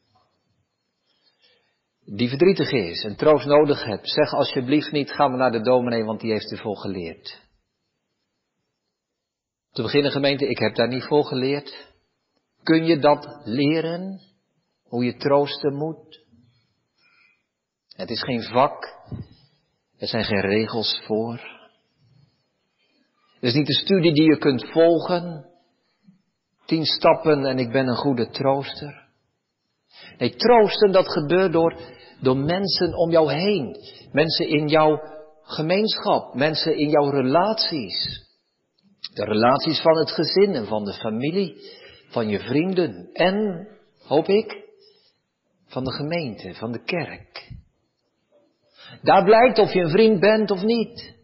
die 2.04 2.28
verdrietig 2.28 2.71
is 2.71 3.04
en 3.04 3.16
troost 3.16 3.47
nodig 3.47 3.85
hebt, 3.85 4.09
zeg 4.11 4.32
alsjeblieft 4.32 4.92
niet, 4.92 5.11
ga 5.11 5.28
maar 5.28 5.38
naar 5.38 5.50
de 5.50 5.61
dominee, 5.61 6.04
want 6.04 6.21
die 6.21 6.32
heeft 6.32 6.61
vol 6.61 6.75
geleerd. 6.75 7.40
Te 9.71 9.82
beginnen 9.82 10.11
gemeente, 10.11 10.49
ik 10.49 10.59
heb 10.59 10.75
daar 10.75 10.88
niet 10.88 11.04
voor 11.04 11.25
geleerd. 11.25 11.94
Kun 12.62 12.85
je 12.85 12.99
dat 12.99 13.40
leren? 13.44 14.21
Hoe 14.82 15.04
je 15.04 15.16
troosten 15.16 15.75
moet? 15.75 16.25
Het 17.88 18.11
is 18.11 18.23
geen 18.23 18.42
vak. 18.42 18.85
Er 19.99 20.09
zijn 20.09 20.25
geen 20.25 20.40
regels 20.40 21.00
voor. 21.04 21.62
Het 23.42 23.50
is 23.50 23.56
niet 23.56 23.68
een 23.68 23.84
studie 23.84 24.12
die 24.12 24.25
je 24.25 24.38
kunt 24.38 24.70
volgen. 24.70 25.46
Tien 26.66 26.84
stappen 26.84 27.44
en 27.44 27.58
ik 27.58 27.72
ben 27.72 27.87
een 27.87 27.96
goede 27.96 28.30
trooster. 28.30 29.08
Nee, 30.18 30.34
troosten 30.34 30.92
dat 30.92 31.08
gebeurt 31.08 31.52
door, 31.52 31.80
door 32.20 32.37
mensen 32.37 32.94
om 32.99 33.11
jou 33.11 33.32
heen. 33.32 33.76
Mensen 34.12 34.49
in 34.49 34.68
jouw 34.68 35.00
gemeenschap. 35.42 36.34
Mensen 36.34 36.76
in 36.76 36.88
jouw 36.88 37.11
relaties. 37.11 38.26
De 39.14 39.25
relaties 39.25 39.80
van 39.80 39.96
het 39.96 40.11
gezin 40.11 40.54
en 40.54 40.66
van 40.66 40.84
de 40.84 40.92
familie, 40.92 41.56
van 42.08 42.28
je 42.28 42.38
vrienden 42.38 43.08
en, 43.12 43.68
hoop 44.06 44.26
ik, 44.26 44.56
van 45.66 45.84
de 45.84 45.92
gemeente, 45.92 46.54
van 46.54 46.72
de 46.72 46.84
kerk. 46.84 47.50
Daar 49.02 49.25
blijkt 49.25 49.58
of 49.58 49.72
je 49.72 49.80
een 49.80 49.90
vriend 49.90 50.20
bent 50.20 50.50
of 50.50 50.62
niet. 50.62 51.20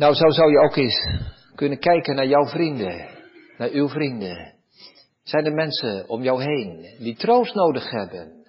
Nou, 0.00 0.14
zo 0.14 0.30
zou 0.30 0.50
je 0.50 0.58
ook 0.58 0.76
eens 0.76 1.00
kunnen 1.54 1.78
kijken 1.78 2.14
naar 2.14 2.26
jouw 2.26 2.46
vrienden, 2.46 3.08
naar 3.56 3.70
uw 3.70 3.88
vrienden. 3.88 4.54
Zijn 5.22 5.44
er 5.44 5.52
mensen 5.52 6.08
om 6.08 6.22
jou 6.22 6.42
heen 6.42 6.96
die 6.98 7.16
troost 7.16 7.54
nodig 7.54 7.90
hebben? 7.90 8.46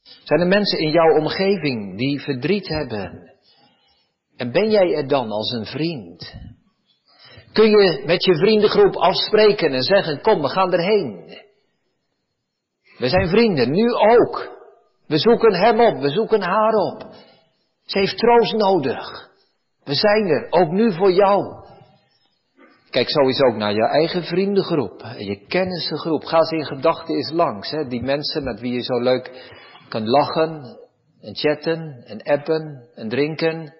Zijn 0.00 0.40
er 0.40 0.46
mensen 0.46 0.78
in 0.78 0.90
jouw 0.90 1.16
omgeving 1.16 1.98
die 1.98 2.20
verdriet 2.20 2.68
hebben? 2.68 3.32
En 4.36 4.52
ben 4.52 4.70
jij 4.70 4.94
er 4.94 5.08
dan 5.08 5.30
als 5.30 5.52
een 5.52 5.66
vriend? 5.66 6.34
Kun 7.52 7.70
je 7.70 8.02
met 8.06 8.24
je 8.24 8.34
vriendengroep 8.34 8.96
afspreken 8.96 9.72
en 9.72 9.82
zeggen, 9.82 10.20
kom, 10.20 10.42
we 10.42 10.48
gaan 10.48 10.72
erheen. 10.72 11.38
We 12.98 13.08
zijn 13.08 13.28
vrienden, 13.28 13.70
nu 13.70 13.92
ook. 13.92 14.56
We 15.06 15.18
zoeken 15.18 15.54
hem 15.54 15.80
op, 15.80 16.00
we 16.00 16.10
zoeken 16.10 16.42
haar 16.42 16.72
op. 16.72 17.14
Ze 17.84 17.98
heeft 17.98 18.18
troost 18.18 18.52
nodig. 18.52 19.27
We 19.88 19.94
zijn 19.94 20.26
er, 20.26 20.46
ook 20.50 20.70
nu 20.70 20.92
voor 20.92 21.12
jou. 21.12 21.64
Kijk 22.90 23.08
sowieso 23.08 23.44
ook 23.44 23.56
naar 23.56 23.72
je 23.72 23.88
eigen 23.88 24.22
vriendengroep, 24.22 25.00
je 25.18 25.46
kennissengroep. 25.46 26.24
Ga 26.24 26.42
ze 26.42 26.56
in 26.56 26.64
gedachten 26.64 27.14
eens 27.14 27.30
langs, 27.30 27.70
hè? 27.70 27.86
die 27.86 28.02
mensen 28.02 28.44
met 28.44 28.60
wie 28.60 28.72
je 28.72 28.82
zo 28.82 29.00
leuk 29.00 29.54
kan 29.88 30.08
lachen 30.08 30.78
en 31.20 31.36
chatten 31.36 32.02
en 32.06 32.22
appen 32.22 32.88
en 32.94 33.08
drinken. 33.08 33.74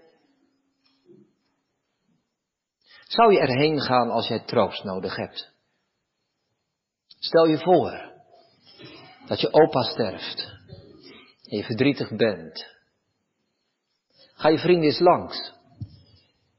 Zou 3.07 3.33
je 3.33 3.41
erheen 3.41 3.81
gaan 3.81 4.11
als 4.11 4.29
jij 4.29 4.45
troost 4.45 4.85
nodig 4.85 5.17
hebt? 5.17 5.53
Stel 7.19 7.47
je 7.47 7.59
voor 7.59 8.13
dat 9.27 9.41
je 9.41 9.53
opa 9.53 9.83
sterft 9.83 10.53
en 11.49 11.57
je 11.57 11.65
verdrietig 11.65 12.17
bent. 12.17 12.77
Ga 14.35 14.49
je 14.49 14.59
vrienden 14.59 14.85
eens 14.85 15.01
langs. 15.01 15.58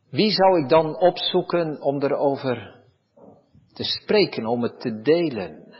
Wie 0.10 0.32
zou 0.32 0.62
ik 0.62 0.70
dan 0.70 1.00
opzoeken 1.00 1.82
om 1.82 2.04
erover 2.04 2.84
te 3.74 3.84
spreken, 3.84 4.46
om 4.46 4.64
het 4.64 4.80
te 4.80 5.02
delen? 5.02 5.76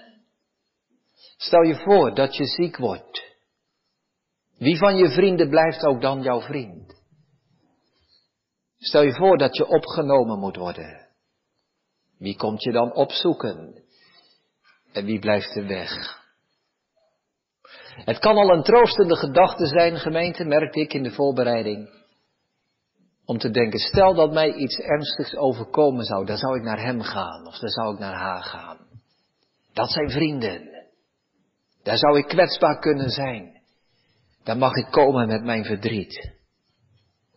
Stel 1.38 1.62
je 1.62 1.76
voor 1.76 2.16
dat 2.16 2.36
je 2.36 2.46
ziek 2.46 2.78
wordt. 2.78 3.38
Wie 4.58 4.78
van 4.78 4.96
je 4.96 5.10
vrienden 5.10 5.50
blijft 5.50 5.86
ook 5.86 6.02
dan 6.02 6.22
jouw 6.22 6.42
vriend? 6.42 6.98
Stel 8.78 9.02
je 9.02 9.14
voor 9.14 9.38
dat 9.38 9.58
je 9.58 9.68
opgenomen 9.68 10.40
moet 10.40 10.56
worden. 10.56 11.08
Wie 12.18 12.36
komt 12.36 12.64
je 12.64 12.72
dan 12.72 12.94
opzoeken? 12.94 13.84
En 14.92 15.06
wie 15.06 15.20
blijft 15.20 15.56
er 15.56 15.68
weg? 15.68 16.18
Het 18.06 18.20
kan 18.20 18.38
al 18.38 18.50
een 18.50 18.64
troostende 18.64 19.16
gedachte 19.16 19.66
zijn, 19.66 19.98
gemeente, 19.98 20.44
merkte 20.44 20.80
ik 20.80 20.94
in 20.94 21.04
de 21.04 21.12
voorbereiding. 21.12 21.99
Om 23.30 23.38
te 23.38 23.50
denken, 23.50 23.80
stel 23.80 24.14
dat 24.14 24.34
mij 24.34 24.54
iets 24.54 24.76
ernstigs 24.76 25.36
overkomen 25.36 26.06
zou, 26.06 26.26
dan 26.26 26.38
zou 26.38 26.58
ik 26.58 26.64
naar 26.64 26.82
hem 26.82 27.02
gaan 27.02 27.48
of 27.48 27.58
dan 27.58 27.70
zou 27.70 27.94
ik 27.94 28.00
naar 28.00 28.16
haar 28.16 28.44
gaan. 28.44 28.78
Dat 29.74 29.92
zijn 29.92 30.10
vrienden. 30.10 30.88
Daar 31.84 31.98
zou 31.98 32.18
ik 32.18 32.28
kwetsbaar 32.28 32.80
kunnen 32.80 33.10
zijn. 33.10 33.62
Daar 34.44 34.58
mag 34.58 34.76
ik 34.76 34.88
komen 34.92 35.28
met 35.28 35.44
mijn 35.44 35.66
verdriet. 35.66 36.32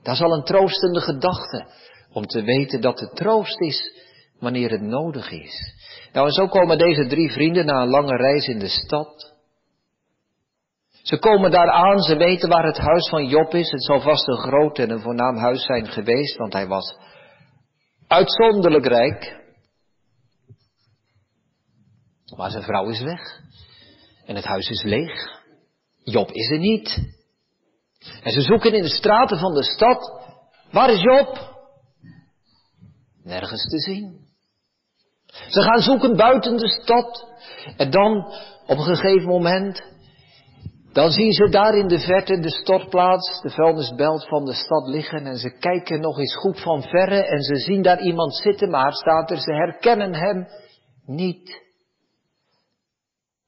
Dat 0.02 0.14
is 0.14 0.20
al 0.20 0.32
een 0.32 0.44
troostende 0.44 1.00
gedachte. 1.00 1.66
Om 2.12 2.26
te 2.26 2.42
weten 2.42 2.80
dat 2.80 3.00
het 3.00 3.16
troost 3.16 3.61
is 3.61 4.04
wanneer 4.38 4.70
het 4.70 4.82
nodig 4.82 5.30
is. 5.30 5.75
Nou, 6.12 6.26
en 6.26 6.32
zo 6.32 6.46
komen 6.46 6.78
deze 6.78 7.06
drie 7.06 7.30
vrienden 7.30 7.66
na 7.66 7.82
een 7.82 7.88
lange 7.88 8.16
reis 8.16 8.46
in 8.46 8.58
de 8.58 8.68
stad. 8.68 9.32
Ze 11.02 11.18
komen 11.18 11.50
daar 11.50 11.71
aan, 11.71 11.99
ze 11.99 12.16
weten 12.16 12.49
waar 12.49 12.64
het 12.64 12.78
huis 12.78 13.09
van 13.09 13.26
Job 13.26 13.54
is. 13.54 13.71
Het 13.71 13.85
zal 13.85 14.00
vast 14.00 14.28
een 14.28 14.37
groot 14.37 14.78
en 14.78 14.90
een 14.90 15.00
voornaam 15.00 15.37
huis 15.37 15.64
zijn 15.64 15.87
geweest, 15.87 16.37
want 16.37 16.52
hij 16.52 16.66
was 16.66 16.97
uitzonderlijk 18.06 18.87
rijk. 18.87 19.40
Maar 22.37 22.50
zijn 22.50 22.62
vrouw 22.62 22.88
is 22.88 23.00
weg. 23.00 23.40
En 24.26 24.37
het 24.37 24.44
huis 24.44 24.68
is 24.68 24.82
leeg. 24.82 25.40
Job 26.04 26.30
is 26.30 26.50
er 26.50 26.59
niet. 26.59 26.99
En 28.23 28.32
ze 28.32 28.40
zoeken 28.40 28.75
in 28.75 28.82
de 28.82 28.88
straten 28.88 29.38
van 29.38 29.54
de 29.54 29.62
stad. 29.62 30.12
Waar 30.71 30.90
is 30.90 31.00
Job? 31.00 31.50
Nergens 33.23 33.68
te 33.68 33.78
zien. 33.78 34.21
Ze 35.49 35.62
gaan 35.62 35.80
zoeken 35.80 36.16
buiten 36.16 36.56
de 36.56 36.68
stad. 36.68 37.28
En 37.76 37.90
dan, 37.90 38.32
op 38.66 38.78
een 38.78 38.97
gegeven 38.97 39.28
moment, 39.28 39.91
dan 40.92 41.11
zien 41.11 41.32
ze 41.32 41.49
daar 41.49 41.75
in 41.75 41.88
de 41.88 41.99
verte 41.99 42.40
de 42.40 42.50
stortplaats, 42.50 43.40
de 43.42 43.50
vuilnisbelt 43.50 44.28
van 44.28 44.44
de 44.44 44.52
stad 44.52 44.87
liggen. 44.87 45.26
En 45.26 45.37
ze 45.37 45.50
kijken 45.58 46.00
nog 46.00 46.18
eens 46.18 46.37
goed 46.37 46.61
van 46.61 46.82
verre 46.82 47.25
en 47.25 47.42
ze 47.42 47.56
zien 47.56 47.82
daar 47.82 48.00
iemand 48.00 48.37
zitten, 48.37 48.70
maar 48.70 48.92
staat 48.92 49.30
er, 49.30 49.40
ze 49.40 49.52
herkennen 49.52 50.14
hem 50.14 50.46
niet. 51.06 51.61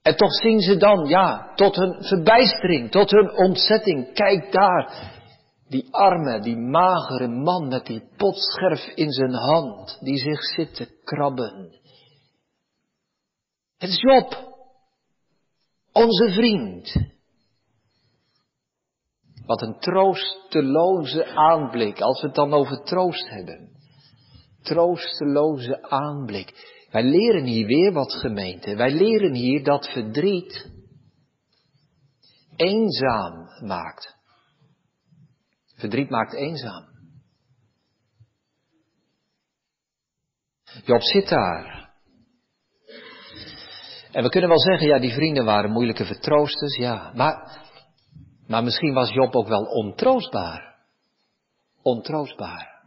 En 0.02 0.16
toch 0.16 0.32
zien 0.32 0.60
ze 0.60 0.76
dan, 0.76 1.08
ja, 1.08 1.52
tot 1.54 1.76
hun 1.76 2.04
verbijstering, 2.04 2.90
tot 2.90 3.10
hun 3.10 3.36
ontzetting, 3.36 4.14
kijk 4.14 4.52
daar, 4.52 5.12
die 5.68 5.88
arme, 5.90 6.40
die 6.40 6.56
magere 6.56 7.28
man 7.28 7.68
met 7.68 7.86
die 7.86 8.02
potscherf 8.16 8.86
in 8.94 9.10
zijn 9.10 9.34
hand, 9.34 9.98
die 10.00 10.18
zich 10.18 10.42
zit 10.42 10.74
te 10.74 11.00
krabben. 11.04 11.70
Het 13.78 13.90
is 13.90 14.00
Job, 14.00 14.54
onze 15.92 16.32
vriend. 16.32 17.12
Wat 19.46 19.62
een 19.62 19.78
troosteloze 19.78 21.26
aanblik, 21.26 22.00
als 22.00 22.20
we 22.20 22.26
het 22.26 22.36
dan 22.36 22.52
over 22.52 22.82
troost 22.82 23.28
hebben. 23.28 23.68
Troosteloze 24.62 25.82
aanblik. 25.82 26.72
Wij 26.90 27.02
leren 27.02 27.44
hier 27.44 27.66
weer 27.66 27.92
wat 27.92 28.12
gemeente. 28.12 28.76
Wij 28.76 28.90
leren 28.90 29.34
hier 29.34 29.64
dat 29.64 29.88
verdriet 29.88 30.70
eenzaam 32.56 33.48
maakt. 33.66 34.16
Verdriet 35.74 36.10
maakt 36.10 36.34
eenzaam. 36.34 36.84
Job 40.84 41.02
zit 41.02 41.28
daar. 41.28 41.92
En 44.12 44.22
we 44.22 44.28
kunnen 44.28 44.48
wel 44.48 44.60
zeggen, 44.60 44.86
ja, 44.86 44.98
die 44.98 45.12
vrienden 45.12 45.44
waren 45.44 45.70
moeilijke 45.70 46.04
vertroosters, 46.04 46.76
ja. 46.76 47.12
Maar, 47.14 47.63
maar 48.46 48.62
misschien 48.64 48.94
was 48.94 49.10
Job 49.10 49.34
ook 49.34 49.48
wel 49.48 49.64
ontroostbaar. 49.64 50.74
Ontroostbaar. 51.82 52.82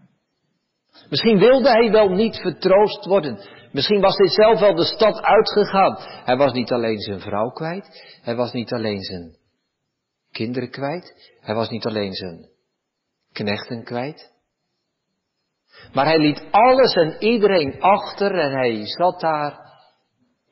Misschien 1.10 1.40
wilde 1.40 1.70
hij 1.70 1.92
wel 1.92 2.10
niet 2.10 2.36
vertroost 2.36 3.06
worden. 3.06 3.40
Misschien 3.72 4.02
was 4.02 4.18
hij 4.18 4.28
zelf 4.28 4.60
wel 4.60 4.76
de 4.76 4.86
stad 4.86 5.22
uitgegaan. 5.22 5.98
Hij 6.00 6.38
was 6.38 6.52
niet 6.52 6.72
alleen 6.72 7.00
zijn 7.00 7.20
vrouw 7.20 7.50
kwijt. 7.50 8.20
Hij 8.22 8.36
was 8.36 8.52
niet 8.52 8.74
alleen 8.74 9.02
zijn 9.02 9.36
kinderen 10.32 10.70
kwijt. 10.70 11.38
Hij 11.40 11.56
was 11.56 11.70
niet 11.70 11.86
alleen 11.86 12.14
zijn 12.14 12.50
knechten 13.32 13.84
kwijt. 13.84 14.32
Maar 15.94 16.06
hij 16.06 16.18
liet 16.18 16.44
alles 16.52 16.94
en 16.94 17.16
iedereen 17.20 17.82
achter 17.82 18.40
en 18.40 18.52
hij 18.52 18.86
zat 18.86 19.20
daar 19.20 19.67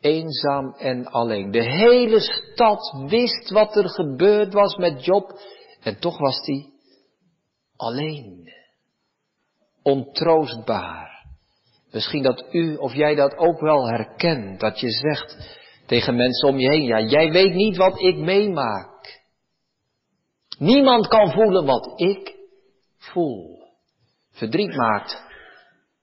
eenzaam 0.05 0.74
en 0.74 1.05
alleen. 1.05 1.51
De 1.51 1.63
hele 1.63 2.19
stad 2.19 2.95
wist 3.07 3.50
wat 3.50 3.75
er 3.75 3.89
gebeurd 3.89 4.53
was 4.53 4.75
met 4.75 5.05
Job 5.05 5.39
en 5.81 6.00
toch 6.00 6.17
was 6.17 6.45
hij 6.45 6.69
alleen. 7.75 8.53
Ontroostbaar. 9.83 11.25
Misschien 11.91 12.24
dat 12.24 12.45
u 12.51 12.75
of 12.75 12.93
jij 12.93 13.15
dat 13.15 13.38
ook 13.38 13.59
wel 13.59 13.88
herkent, 13.88 14.59
dat 14.59 14.79
je 14.79 14.89
zegt 14.89 15.59
tegen 15.85 16.15
mensen 16.15 16.50
om 16.50 16.57
je 16.57 16.69
heen, 16.69 16.83
ja, 16.83 17.00
jij 17.00 17.31
weet 17.31 17.53
niet 17.53 17.77
wat 17.77 18.00
ik 18.00 18.15
meemaak. 18.15 19.24
Niemand 20.57 21.07
kan 21.07 21.31
voelen 21.31 21.65
wat 21.65 22.00
ik 22.00 22.35
voel. 22.97 23.63
Verdriet 24.31 24.75
maakt 24.75 25.24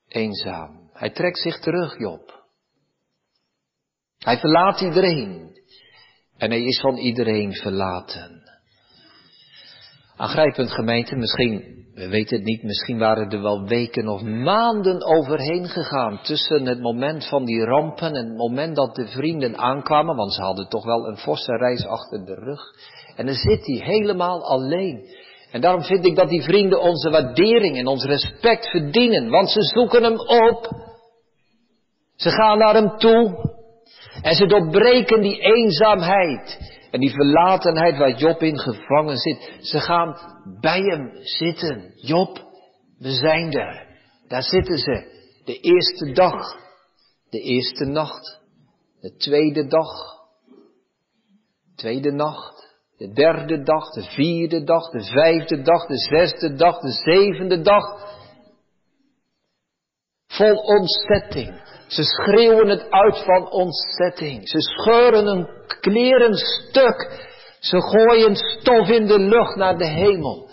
eenzaam. 0.09 0.91
Hij 0.93 1.11
trekt 1.11 1.39
zich 1.39 1.59
terug, 1.59 1.99
Job. 1.99 2.42
Hij 4.23 4.39
verlaat 4.39 4.81
iedereen. 4.81 5.51
En 6.39 6.51
hij 6.51 6.63
is 6.63 6.81
van 6.81 6.97
iedereen 6.97 7.53
verlaten. 7.53 8.43
Aangrijpend 10.17 10.71
gemeente, 10.71 11.17
misschien, 11.17 11.87
we 11.95 12.09
weten 12.09 12.37
het 12.37 12.47
niet, 12.47 12.63
misschien 12.63 12.99
waren 12.99 13.31
er 13.31 13.43
wel 13.43 13.65
weken 13.65 14.09
of 14.09 14.23
maanden 14.23 15.05
overheen 15.05 15.69
gegaan 15.69 16.21
tussen 16.23 16.67
het 16.67 16.81
moment 16.81 17.29
van 17.29 17.45
die 17.45 17.65
rampen 17.65 18.15
en 18.15 18.29
het 18.29 18.37
moment 18.37 18.77
dat 18.77 18.95
de 18.95 19.07
vrienden 19.07 19.59
aankwamen, 19.59 20.17
want 20.17 20.35
ze 20.35 20.43
hadden 20.43 20.69
toch 20.69 20.85
wel 20.85 21.07
een 21.07 21.17
forse 21.17 21.57
reis 21.57 21.87
achter 21.87 22.25
de 22.25 22.35
rug. 22.35 22.61
En 23.17 23.27
dan 23.27 23.35
zit 23.35 23.67
hij 23.67 23.81
helemaal 23.85 24.45
alleen. 24.45 25.07
En 25.51 25.61
daarom 25.61 25.83
vind 25.83 26.07
ik 26.07 26.17
dat 26.17 26.29
die 26.29 26.43
vrienden 26.43 26.81
onze 26.81 27.11
waardering 27.11 27.79
en 27.79 27.87
ons 27.87 28.05
respect 28.05 28.71
verdienen, 28.71 29.31
want 29.31 29.51
ze 29.51 29.63
zoeken 29.63 30.03
hem 30.03 30.19
op. 30.19 30.71
Ze 32.17 32.31
gaan 32.31 32.59
naar 32.59 32.75
hem 32.75 32.99
toe 32.99 33.51
en 34.23 34.35
ze 34.35 34.47
doorbreken 34.47 35.21
die 35.21 35.41
eenzaamheid 35.41 36.59
en 36.91 37.01
die 37.01 37.11
verlatenheid 37.11 37.99
waar 37.99 38.17
Job 38.17 38.43
in 38.43 38.59
gevangen 38.59 39.17
zit. 39.17 39.59
Ze 39.61 39.81
gaan 39.81 40.17
bij 40.61 40.81
hem 40.81 41.11
zitten. 41.23 41.93
Job, 41.97 42.39
we 42.99 43.11
zijn 43.11 43.53
er. 43.53 43.87
Daar 44.29 44.43
zitten 44.43 44.79
ze. 44.79 45.11
De 45.45 45.59
eerste 45.59 46.13
dag, 46.13 46.57
de 47.31 47.41
eerste 47.41 47.85
nacht, 47.85 48.41
de 49.01 49.17
tweede 49.17 49.67
dag, 49.67 49.89
tweede 51.77 52.13
nacht, 52.13 52.77
de 52.97 53.13
derde 53.13 53.63
dag, 53.63 53.91
de 53.91 54.03
vierde 54.03 54.65
dag, 54.65 54.91
de 54.91 55.05
vijfde 55.05 55.63
dag, 55.63 55.87
de 55.87 55.99
zesde 55.99 56.55
dag, 56.55 56.79
de 56.79 56.91
zevende 56.91 57.61
dag. 57.61 57.85
Vol 60.27 60.57
ontzetting. 60.57 61.62
Ze 61.93 62.03
schreeuwen 62.03 62.69
het 62.69 62.91
uit 62.91 63.25
van 63.25 63.51
ontzetting. 63.51 64.49
Ze 64.49 64.61
scheuren 64.61 65.27
hun 65.27 65.49
kleren 65.81 66.35
stuk. 66.35 67.31
Ze 67.61 67.81
gooien 67.81 68.37
stof 68.37 68.89
in 68.89 69.07
de 69.07 69.19
lucht 69.19 69.57
naar 69.57 69.79
de 69.79 69.87
hemel. 69.89 70.51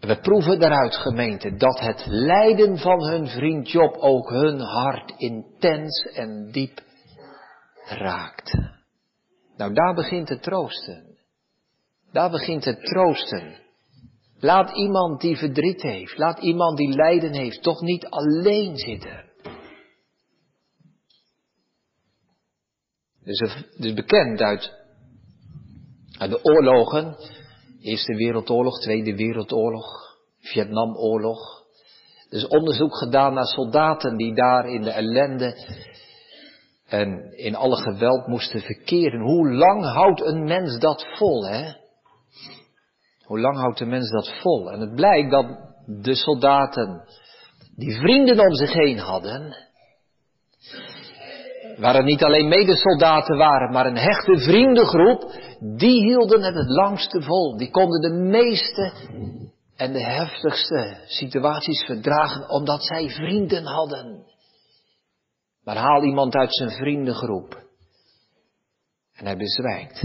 We 0.00 0.20
proeven 0.20 0.60
daaruit, 0.60 0.94
gemeente, 0.96 1.56
dat 1.56 1.80
het 1.80 2.02
lijden 2.06 2.78
van 2.78 3.04
hun 3.04 3.26
vriend 3.26 3.70
Job 3.70 3.96
ook 3.96 4.30
hun 4.30 4.60
hart 4.60 5.12
intens 5.16 6.12
en 6.14 6.50
diep 6.52 6.80
raakt. 7.84 8.58
Nou, 9.56 9.72
daar 9.72 9.94
begint 9.94 10.28
het 10.28 10.42
troosten. 10.42 11.18
Daar 12.12 12.30
begint 12.30 12.64
het 12.64 12.84
troosten. 12.84 13.56
Laat 14.40 14.76
iemand 14.76 15.20
die 15.20 15.36
verdriet 15.36 15.82
heeft, 15.82 16.18
laat 16.18 16.38
iemand 16.38 16.76
die 16.76 16.94
lijden 16.94 17.32
heeft, 17.32 17.62
toch 17.62 17.80
niet 17.80 18.06
alleen 18.06 18.76
zitten. 18.76 19.24
Dus 23.24 23.38
het 23.38 23.84
is 23.84 23.94
bekend 23.94 24.40
uit, 24.40 24.72
uit 26.18 26.30
de 26.30 26.44
oorlogen, 26.44 27.16
Eerste 27.80 28.14
Wereldoorlog, 28.14 28.80
Tweede 28.80 29.16
Wereldoorlog, 29.16 29.86
Vietnamoorlog. 30.38 31.64
Er 32.28 32.36
is 32.36 32.46
onderzoek 32.46 32.96
gedaan 32.96 33.34
naar 33.34 33.46
soldaten 33.46 34.16
die 34.16 34.34
daar 34.34 34.68
in 34.68 34.82
de 34.82 34.90
ellende 34.90 35.56
en 36.86 37.32
in 37.36 37.54
alle 37.54 37.76
geweld 37.76 38.26
moesten 38.26 38.60
verkeren. 38.60 39.20
Hoe 39.20 39.52
lang 39.52 39.84
houdt 39.84 40.20
een 40.20 40.44
mens 40.44 40.78
dat 40.78 41.06
vol, 41.16 41.46
hè? 41.46 41.72
Hoe 43.30 43.40
lang 43.40 43.56
houdt 43.56 43.80
een 43.80 43.88
mens 43.88 44.10
dat 44.10 44.32
vol? 44.40 44.70
En 44.70 44.80
het 44.80 44.94
blijkt 44.94 45.30
dat 45.30 45.46
de 45.86 46.14
soldaten 46.14 47.02
die 47.76 47.98
vrienden 47.98 48.40
om 48.40 48.54
zich 48.54 48.72
heen 48.72 48.98
hadden, 48.98 49.56
waar 51.76 51.94
het 51.94 52.04
niet 52.04 52.22
alleen 52.22 52.48
medesoldaten 52.48 53.36
waren, 53.36 53.72
maar 53.72 53.86
een 53.86 53.96
hechte 53.96 54.38
vriendengroep, 54.38 55.32
die 55.76 56.04
hielden 56.04 56.42
het 56.42 56.54
het 56.54 56.68
langste 56.68 57.22
vol. 57.22 57.56
Die 57.56 57.70
konden 57.70 58.00
de 58.00 58.16
meeste 58.16 58.92
en 59.76 59.92
de 59.92 60.04
heftigste 60.04 60.98
situaties 61.06 61.84
verdragen, 61.84 62.48
omdat 62.48 62.84
zij 62.84 63.08
vrienden 63.08 63.64
hadden. 63.64 64.24
Maar 65.64 65.76
haal 65.76 66.02
iemand 66.02 66.34
uit 66.34 66.54
zijn 66.54 66.70
vriendengroep. 66.70 67.62
En 69.12 69.26
hij 69.26 69.36
bezwijkt. 69.36 70.04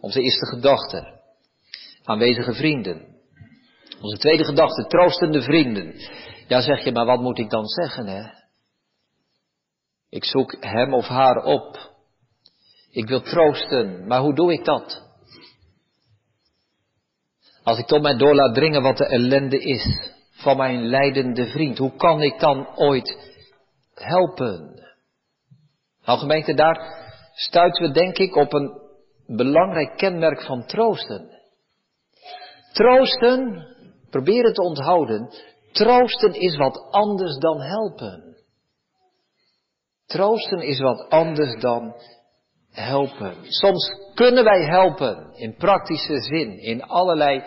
Onze 0.00 0.20
eerste 0.20 0.46
gedachte. 0.46 1.20
Aanwezige 2.04 2.52
vrienden. 2.54 3.06
Onze 4.00 4.16
tweede 4.16 4.44
gedachte, 4.44 4.86
troostende 4.86 5.42
vrienden. 5.42 5.94
Ja, 6.48 6.60
zeg 6.60 6.84
je, 6.84 6.92
maar 6.92 7.06
wat 7.06 7.20
moet 7.20 7.38
ik 7.38 7.50
dan 7.50 7.66
zeggen, 7.66 8.06
hè? 8.06 8.22
Ik 10.08 10.24
zoek 10.24 10.56
hem 10.60 10.94
of 10.94 11.06
haar 11.06 11.44
op. 11.44 11.90
Ik 12.90 13.08
wil 13.08 13.20
troosten, 13.20 14.06
maar 14.06 14.20
hoe 14.20 14.34
doe 14.34 14.52
ik 14.52 14.64
dat? 14.64 15.10
Als 17.62 17.78
ik 17.78 17.86
tot 17.86 18.02
mij 18.02 18.16
door 18.16 18.34
laat 18.34 18.54
dringen 18.54 18.82
wat 18.82 18.96
de 18.96 19.06
ellende 19.06 19.58
is 19.58 20.12
van 20.30 20.56
mijn 20.56 20.86
lijdende 20.86 21.46
vriend, 21.46 21.78
hoe 21.78 21.96
kan 21.96 22.22
ik 22.22 22.40
dan 22.40 22.76
ooit 22.76 23.32
helpen. 23.94 24.82
Nou 26.04 26.18
gemeente, 26.18 26.54
daar 26.54 27.10
stuiten 27.34 27.86
we 27.86 27.92
denk 27.92 28.18
ik 28.18 28.36
op 28.36 28.52
een 28.52 28.80
belangrijk 29.26 29.96
kenmerk 29.96 30.42
van 30.42 30.66
troosten. 30.66 31.31
Troosten, 32.72 33.66
probeer 34.10 34.44
het 34.44 34.54
te 34.54 34.62
onthouden, 34.62 35.30
troosten 35.72 36.32
is 36.32 36.56
wat 36.56 36.86
anders 36.90 37.38
dan 37.38 37.60
helpen. 37.60 38.36
Troosten 40.06 40.60
is 40.60 40.80
wat 40.80 41.08
anders 41.08 41.60
dan 41.60 41.94
helpen. 42.70 43.34
Soms 43.42 43.90
kunnen 44.14 44.44
wij 44.44 44.64
helpen 44.64 45.32
in 45.34 45.54
praktische 45.56 46.20
zin, 46.20 46.58
in 46.58 46.82
allerlei 46.82 47.42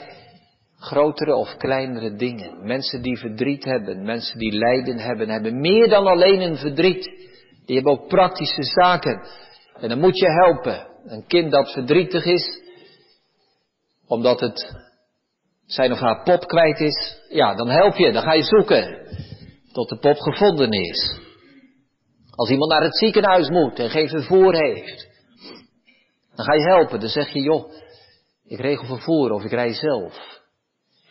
grotere 0.79 1.35
of 1.35 1.57
kleinere 1.57 2.15
dingen. 2.15 2.65
Mensen 2.65 3.01
die 3.01 3.17
verdriet 3.17 3.63
hebben, 3.63 4.03
mensen 4.03 4.39
die 4.39 4.51
lijden 4.51 4.99
hebben, 4.99 5.29
hebben 5.29 5.59
meer 5.59 5.89
dan 5.89 6.07
alleen 6.07 6.41
een 6.41 6.57
verdriet. 6.57 7.03
Die 7.65 7.75
hebben 7.75 7.93
ook 7.93 8.07
praktische 8.07 8.63
zaken. 8.63 9.27
En 9.79 9.89
dan 9.89 9.99
moet 9.99 10.17
je 10.17 10.29
helpen. 10.29 10.87
Een 11.05 11.27
kind 11.27 11.51
dat 11.51 11.71
verdrietig 11.71 12.25
is, 12.25 12.61
omdat 14.07 14.39
het 14.39 14.85
zijn 15.65 15.91
of 15.91 15.99
haar 15.99 16.23
pop 16.23 16.47
kwijt 16.47 16.79
is, 16.79 17.21
ja, 17.29 17.55
dan 17.55 17.69
help 17.69 17.95
je, 17.95 18.11
dan 18.11 18.23
ga 18.23 18.33
je 18.33 18.43
zoeken 18.43 19.07
tot 19.71 19.89
de 19.89 19.97
pop 19.97 20.17
gevonden 20.17 20.71
is. 20.71 21.19
Als 22.35 22.49
iemand 22.49 22.71
naar 22.71 22.83
het 22.83 22.97
ziekenhuis 22.97 23.49
moet 23.49 23.79
en 23.79 23.89
geen 23.89 24.09
vervoer 24.09 24.55
heeft, 24.55 25.07
dan 26.35 26.45
ga 26.45 26.53
je 26.53 26.67
helpen. 26.67 26.99
Dan 26.99 27.09
zeg 27.09 27.29
je, 27.29 27.41
joh, 27.41 27.71
Ik 28.47 28.59
regel 28.59 28.85
vervoer 28.85 29.31
of 29.31 29.43
ik 29.43 29.51
rij 29.51 29.73
zelf. 29.73 30.41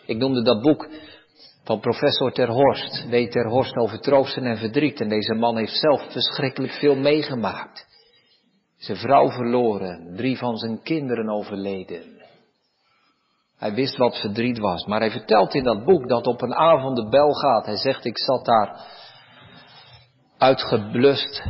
Ik 0.07 0.17
noemde 0.17 0.43
dat 0.43 0.63
boek 0.63 0.89
van 1.65 1.81
professor 1.81 2.33
Ter 2.33 2.49
Horst. 2.49 3.07
Weet 3.09 3.33
Ter 3.33 3.49
Horst 3.49 3.77
over 3.77 4.01
troosten 4.01 4.45
en 4.45 4.57
verdriet. 4.57 5.01
En 5.01 5.09
deze 5.09 5.35
man 5.35 5.57
heeft 5.57 5.79
zelf 5.79 6.13
verschrikkelijk 6.13 6.73
veel 6.73 6.95
meegemaakt. 6.95 7.87
Zijn 8.77 8.97
vrouw 8.97 9.31
verloren, 9.31 10.17
drie 10.17 10.39
van 10.39 10.57
zijn 10.57 10.83
kinderen 10.83 11.29
overleden. 11.29 12.14
Hij 13.59 13.75
wist 13.75 13.97
wat 13.97 14.21
verdriet 14.21 14.59
was, 14.59 14.85
maar 14.87 15.01
hij 15.01 15.11
vertelt 15.11 15.55
in 15.55 15.65
dat 15.65 15.85
boek 15.85 16.09
dat 16.09 16.27
op 16.27 16.43
een 16.43 16.55
avond 16.55 16.97
de 16.97 17.09
bel 17.09 17.33
gaat. 17.33 17.67
Hij 17.67 17.77
zegt, 17.77 18.05
ik 18.05 18.19
zat 18.19 18.45
daar 18.45 18.81
uitgeblust 20.39 21.43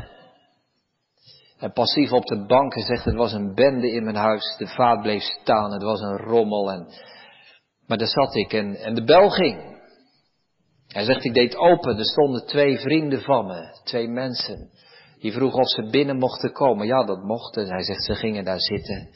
en 1.59 1.73
passief 1.73 2.12
op 2.12 2.25
de 2.25 2.47
bank. 2.47 2.75
Hij 2.75 2.83
zegt, 2.83 3.05
het 3.05 3.14
was 3.14 3.33
een 3.33 3.55
bende 3.55 3.93
in 3.93 4.05
mijn 4.05 4.17
huis. 4.17 4.57
De 4.59 4.67
vaat 4.67 5.01
bleef 5.01 5.23
staan, 5.23 5.73
het 5.73 5.83
was 5.83 6.01
een 6.01 6.17
rommel. 6.17 6.73
En... 6.73 6.87
Maar 7.87 7.99
daar 7.99 8.09
zat 8.09 8.35
ik 8.35 8.53
en, 8.53 8.77
en 8.77 8.95
de 8.95 9.05
bel 9.05 9.31
ging. 9.31 9.73
Hij 10.88 11.05
zegt, 11.05 11.25
ik 11.25 11.35
deed 11.35 11.57
open, 11.57 11.99
er 11.99 12.05
stonden 12.05 12.47
twee 12.47 12.79
vrienden 12.79 13.21
van 13.21 13.47
me, 13.47 13.79
twee 13.85 14.09
mensen. 14.09 14.71
Die 15.19 15.33
vroegen 15.33 15.61
of 15.61 15.69
ze 15.69 15.88
binnen 15.90 16.19
mochten 16.19 16.53
komen. 16.53 16.87
Ja, 16.87 17.05
dat 17.05 17.23
mochten. 17.23 17.69
Hij 17.69 17.83
zegt, 17.83 18.05
ze 18.05 18.14
gingen 18.14 18.45
daar 18.45 18.61
zitten. 18.61 19.09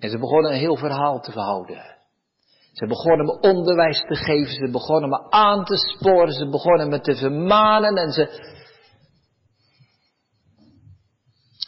En 0.00 0.10
ze 0.10 0.18
begonnen 0.18 0.52
een 0.52 0.58
heel 0.58 0.76
verhaal 0.76 1.20
te 1.20 1.32
verhouden. 1.32 1.98
Ze 2.72 2.86
begonnen 2.86 3.26
me 3.26 3.40
onderwijs 3.40 4.00
te 4.00 4.14
geven, 4.14 4.52
ze 4.52 4.70
begonnen 4.70 5.08
me 5.08 5.30
aan 5.30 5.64
te 5.64 5.76
sporen, 5.76 6.32
ze 6.32 6.48
begonnen 6.48 6.88
me 6.88 7.00
te 7.00 7.16
vermanen 7.16 7.96
en 7.96 8.10
ze... 8.10 8.48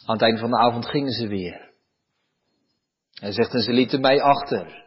Aan 0.05 0.15
het 0.15 0.21
einde 0.21 0.39
van 0.39 0.49
de 0.49 0.57
avond 0.57 0.85
gingen 0.85 1.11
ze 1.11 1.27
weer. 1.27 1.71
Hij 3.13 3.31
zegt, 3.31 3.53
en 3.53 3.61
ze 3.61 3.73
lieten 3.73 4.01
mij 4.01 4.21
achter. 4.21 4.83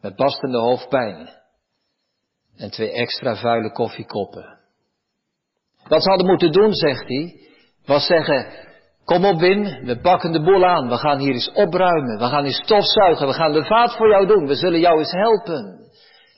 Met 0.00 0.16
bastende 0.16 0.58
hoofdpijn. 0.58 1.28
En 2.56 2.70
twee 2.70 2.92
extra 2.92 3.36
vuile 3.36 3.72
koffiekoppen. 3.72 4.58
Wat 5.88 6.02
ze 6.02 6.08
hadden 6.08 6.26
moeten 6.26 6.52
doen, 6.52 6.72
zegt 6.72 7.08
hij, 7.08 7.48
was 7.84 8.06
zeggen, 8.06 8.65
Kom 9.06 9.24
op 9.24 9.38
Wim, 9.40 9.62
we 9.84 10.00
pakken 10.00 10.32
de 10.32 10.42
boel 10.42 10.64
aan. 10.64 10.88
We 10.88 10.96
gaan 10.96 11.18
hier 11.18 11.32
eens 11.32 11.52
opruimen. 11.52 12.18
We 12.18 12.24
gaan 12.24 12.44
eens 12.44 12.62
stofzuigen. 12.62 13.26
We 13.26 13.32
gaan 13.32 13.52
de 13.52 13.64
vaat 13.64 13.96
voor 13.96 14.08
jou 14.08 14.26
doen. 14.26 14.46
We 14.46 14.54
zullen 14.54 14.80
jou 14.80 14.98
eens 14.98 15.12
helpen. 15.12 15.78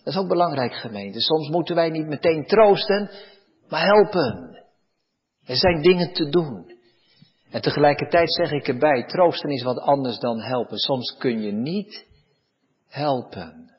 Dat 0.05 0.15
is 0.15 0.17
ook 0.17 0.29
belangrijk 0.29 0.75
gemeente. 0.75 1.21
Soms 1.21 1.49
moeten 1.49 1.75
wij 1.75 1.89
niet 1.89 2.07
meteen 2.07 2.47
troosten, 2.47 3.11
maar 3.69 3.85
helpen. 3.85 4.57
Er 5.47 5.57
zijn 5.57 5.83
dingen 5.83 6.13
te 6.13 6.29
doen. 6.29 6.77
En 7.51 7.61
tegelijkertijd 7.61 8.33
zeg 8.33 8.51
ik 8.51 8.69
erbij, 8.69 9.05
troosten 9.05 9.51
is 9.51 9.63
wat 9.63 9.79
anders 9.79 10.19
dan 10.19 10.41
helpen. 10.41 10.79
Soms 10.79 11.17
kun 11.19 11.43
je 11.43 11.53
niet 11.53 12.07
helpen. 12.89 13.71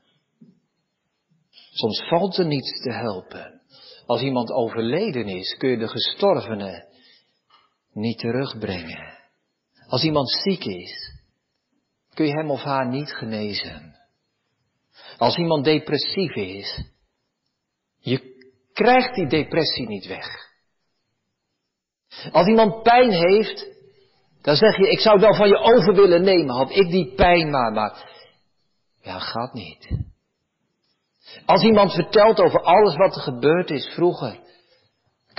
Soms 1.71 2.08
valt 2.08 2.38
er 2.38 2.45
niets 2.45 2.82
te 2.82 2.91
helpen. 2.91 3.62
Als 4.06 4.21
iemand 4.21 4.52
overleden 4.52 5.28
is, 5.28 5.58
kun 5.58 5.69
je 5.69 5.78
de 5.78 5.88
gestorvene 5.88 6.88
niet 7.99 8.17
terugbrengen. 8.17 9.17
Als 9.88 10.03
iemand 10.03 10.29
ziek 10.29 10.63
is, 10.63 11.21
kun 12.13 12.25
je 12.25 12.31
hem 12.31 12.51
of 12.51 12.62
haar 12.62 12.88
niet 12.88 13.12
genezen. 13.12 13.95
Als 15.17 15.38
iemand 15.38 15.63
depressief 15.63 16.35
is, 16.35 16.83
je 17.99 18.38
krijgt 18.73 19.15
die 19.15 19.27
depressie 19.27 19.88
niet 19.88 20.07
weg. 20.07 20.27
Als 22.31 22.47
iemand 22.47 22.83
pijn 22.83 23.12
heeft, 23.12 23.67
dan 24.41 24.55
zeg 24.55 24.77
je, 24.77 24.91
ik 24.91 24.99
zou 24.99 25.19
wel 25.19 25.33
van 25.33 25.47
je 25.47 25.57
over 25.57 25.93
willen 25.93 26.23
nemen, 26.23 26.55
had 26.55 26.69
ik 26.69 26.89
die 26.89 27.13
pijn 27.13 27.49
maar, 27.49 27.71
maar 27.71 28.09
ja, 29.01 29.19
gaat 29.19 29.53
niet. 29.53 29.89
Als 31.45 31.63
iemand 31.63 31.93
vertelt 31.93 32.39
over 32.39 32.62
alles 32.62 32.95
wat 32.95 33.15
er 33.15 33.21
gebeurd 33.21 33.69
is 33.69 33.88
vroeger, 33.88 34.39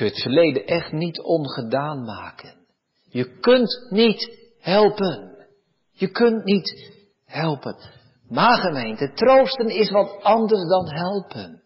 kun 0.01 0.09
het 0.09 0.23
verleden 0.23 0.67
echt 0.67 0.93
niet 0.93 1.21
ongedaan 1.21 2.05
maken. 2.05 2.55
Je 3.11 3.39
kunt 3.41 3.87
niet 3.91 4.39
helpen. 4.61 5.47
Je 5.93 6.11
kunt 6.11 6.45
niet 6.45 6.93
helpen. 7.25 7.77
Maar 8.29 8.57
gemeente, 8.57 9.13
troosten 9.13 9.69
is 9.69 9.91
wat 9.91 10.23
anders 10.23 10.69
dan 10.69 10.95
helpen. 10.95 11.63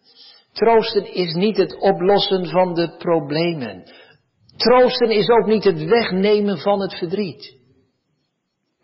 Troosten 0.53 1.13
is 1.13 1.33
niet 1.33 1.57
het 1.57 1.79
oplossen 1.79 2.45
van 2.45 2.73
de 2.73 2.95
problemen. 2.97 3.83
Troosten 4.57 5.09
is 5.09 5.29
ook 5.29 5.45
niet 5.45 5.63
het 5.63 5.83
wegnemen 5.83 6.57
van 6.57 6.81
het 6.81 6.93
verdriet. 6.97 7.57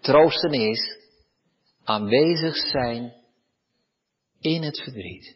Troosten 0.01 0.53
is 0.53 0.97
aanwezig 1.83 2.55
zijn 2.55 3.13
in 4.39 4.63
het 4.63 4.81
verdriet. 4.81 5.35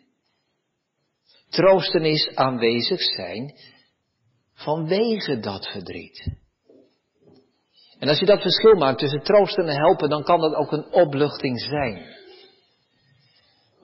Troosten 1.50 2.06
is 2.06 2.36
aanwezig 2.36 3.02
zijn 3.02 3.54
vanwege 4.56 5.40
dat 5.40 5.68
verdriet. 5.68 6.28
En 8.00 8.08
als 8.08 8.20
je 8.20 8.26
dat 8.26 8.42
verschil 8.42 8.76
maakt 8.76 9.00
tussen 9.00 9.24
troosten 9.24 9.68
en 9.68 9.76
helpen, 9.76 10.10
dan 10.10 10.24
kan 10.24 10.40
dat 10.40 10.54
ook 10.54 10.72
een 10.72 10.92
opluchting 10.92 11.62
zijn. 11.62 12.14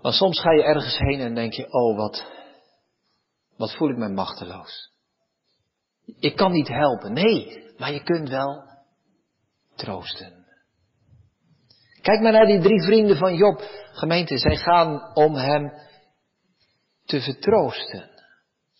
Want 0.02 0.16
soms 0.16 0.40
ga 0.42 0.52
je 0.52 0.64
ergens 0.64 0.98
heen 0.98 1.20
en 1.20 1.34
denk 1.34 1.54
je, 1.54 1.74
oh 1.74 1.98
wat, 1.98 2.26
wat 3.58 3.76
voel 3.76 3.90
ik 3.90 3.98
me 3.98 4.10
machteloos. 4.10 4.90
Ik 6.20 6.36
kan 6.36 6.52
niet 6.52 6.68
helpen, 6.68 7.14
nee, 7.14 7.64
maar 7.78 7.92
je 7.92 8.04
kunt 8.04 8.30
wel 8.30 8.64
troosten. 9.76 10.46
Kijk 12.02 12.22
maar 12.22 12.32
naar 12.32 12.46
die 12.46 12.62
drie 12.62 12.84
vrienden 12.84 13.18
van 13.18 13.36
Job. 13.36 13.62
Gemeente, 13.92 14.38
zij 14.38 14.56
gaan 14.56 15.16
om 15.16 15.36
hem 15.36 15.72
te 17.06 17.22
vertroosten. 17.22 18.11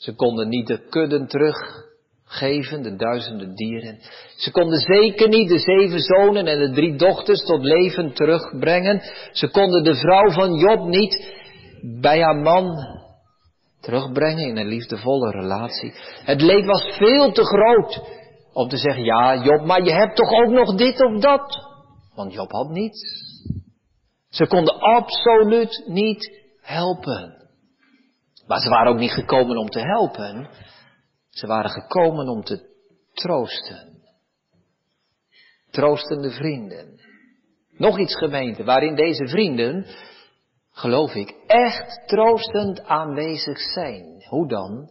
Ze 0.02 0.16
konden 0.16 0.50
niet 0.50 0.68
de 0.68 0.88
kudden 0.90 1.28
teruggeven, 1.28 2.82
de 2.82 2.96
duizenden 2.96 3.56
dieren. 3.56 4.00
Ze 4.36 4.52
konden 4.52 4.80
zeker 4.80 5.28
niet 5.28 5.50
de 5.50 5.60
zeven 5.60 6.00
zonen 6.00 6.48
en 6.48 6.60
de 6.60 6.72
drie 6.72 6.96
dochters 6.96 7.46
tot 7.46 7.64
leven 7.64 8.14
terugbrengen. 8.14 9.02
Ze 9.32 9.50
konden 9.50 9.84
de 9.84 9.96
vrouw 9.96 10.32
van 10.32 10.54
Job 10.54 10.88
niet 10.88 11.34
bij 11.82 12.22
haar 12.22 12.36
man 12.36 12.76
terugbrengen 13.82 14.48
in 14.48 14.58
een 14.58 14.68
liefdevolle 14.68 15.32
relatie. 15.32 15.94
Het 16.24 16.42
leed 16.42 16.66
was 16.66 16.84
veel 16.98 17.32
te 17.32 17.44
groot 17.44 18.02
om 18.54 18.68
te 18.68 18.78
zeggen, 18.78 19.04
ja 19.04 19.44
Job, 19.44 19.66
maar 19.66 19.84
je 19.84 19.94
hebt 19.94 20.16
toch 20.16 20.32
ook 20.32 20.52
nog 20.52 20.76
dit 20.76 21.06
of 21.06 21.22
dat? 21.22 21.68
Want 22.16 22.34
Job 22.34 22.52
had 22.52 22.70
niets. 22.70 23.02
Ze 24.30 24.48
konden 24.48 24.80
absoluut 24.80 25.84
niet 25.88 26.42
helpen. 26.62 27.41
Maar 28.52 28.60
ze 28.60 28.70
waren 28.70 28.92
ook 28.92 29.00
niet 29.00 29.12
gekomen 29.12 29.58
om 29.58 29.70
te 29.70 29.80
helpen. 29.80 30.50
Ze 31.30 31.48
waren 31.48 31.70
gekomen 31.70 32.28
om 32.28 32.44
te 32.44 32.70
troosten. 33.14 34.02
Troostende 35.70 36.32
vrienden. 36.32 37.00
Nog 37.78 38.00
iets 38.00 38.16
gemeente 38.16 38.64
waarin 38.64 38.96
deze 38.96 39.28
vrienden, 39.28 39.86
geloof 40.72 41.14
ik, 41.14 41.36
echt 41.48 42.08
troostend 42.08 42.84
aanwezig 42.84 43.60
zijn. 43.60 44.26
Hoe 44.30 44.48
dan? 44.48 44.90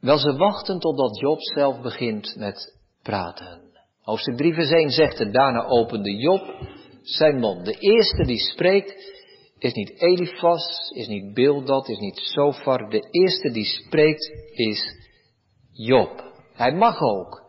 Wel, 0.00 0.18
ze 0.18 0.36
wachten 0.36 0.78
totdat 0.78 1.18
Job 1.20 1.40
zelf 1.40 1.80
begint 1.80 2.36
met 2.36 2.78
praten. 3.02 3.60
Hoofdstuk 4.02 4.36
3 4.36 4.54
vers 4.54 4.70
1 4.70 4.90
zegt 4.90 5.18
het, 5.18 5.32
daarna 5.32 5.64
opende 5.64 6.16
Job 6.16 6.66
zijn 7.02 7.38
mond. 7.38 7.64
De 7.64 7.74
eerste 7.78 8.22
die 8.22 8.38
spreekt 8.38 9.21
is 9.62 9.72
niet 9.72 10.00
Elifas, 10.00 10.90
is 10.94 11.06
niet 11.06 11.34
Bildad, 11.34 11.88
is 11.88 11.98
niet 11.98 12.18
Sofar. 12.18 12.90
De 12.90 13.08
eerste 13.10 13.50
die 13.50 13.64
spreekt 13.64 14.32
is 14.52 14.84
Job. 15.72 16.32
Hij 16.54 16.72
mag 16.72 17.00
ook 17.00 17.42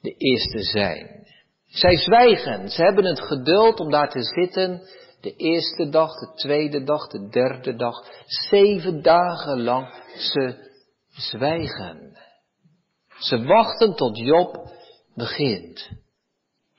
de 0.00 0.14
eerste 0.16 0.62
zijn. 0.62 1.26
Zij 1.66 1.96
zwijgen, 1.96 2.68
ze 2.68 2.82
hebben 2.82 3.04
het 3.04 3.20
geduld 3.20 3.80
om 3.80 3.90
daar 3.90 4.10
te 4.10 4.22
zitten. 4.22 4.82
De 5.20 5.36
eerste 5.36 5.88
dag, 5.88 6.10
de 6.10 6.32
tweede 6.34 6.82
dag, 6.82 7.06
de 7.06 7.28
derde 7.28 7.76
dag. 7.76 8.10
Zeven 8.26 9.02
dagen 9.02 9.62
lang 9.62 9.94
ze 10.16 10.70
zwijgen. 11.08 12.18
Ze 13.18 13.44
wachten 13.44 13.94
tot 13.94 14.18
Job 14.18 14.72
begint. 15.14 15.88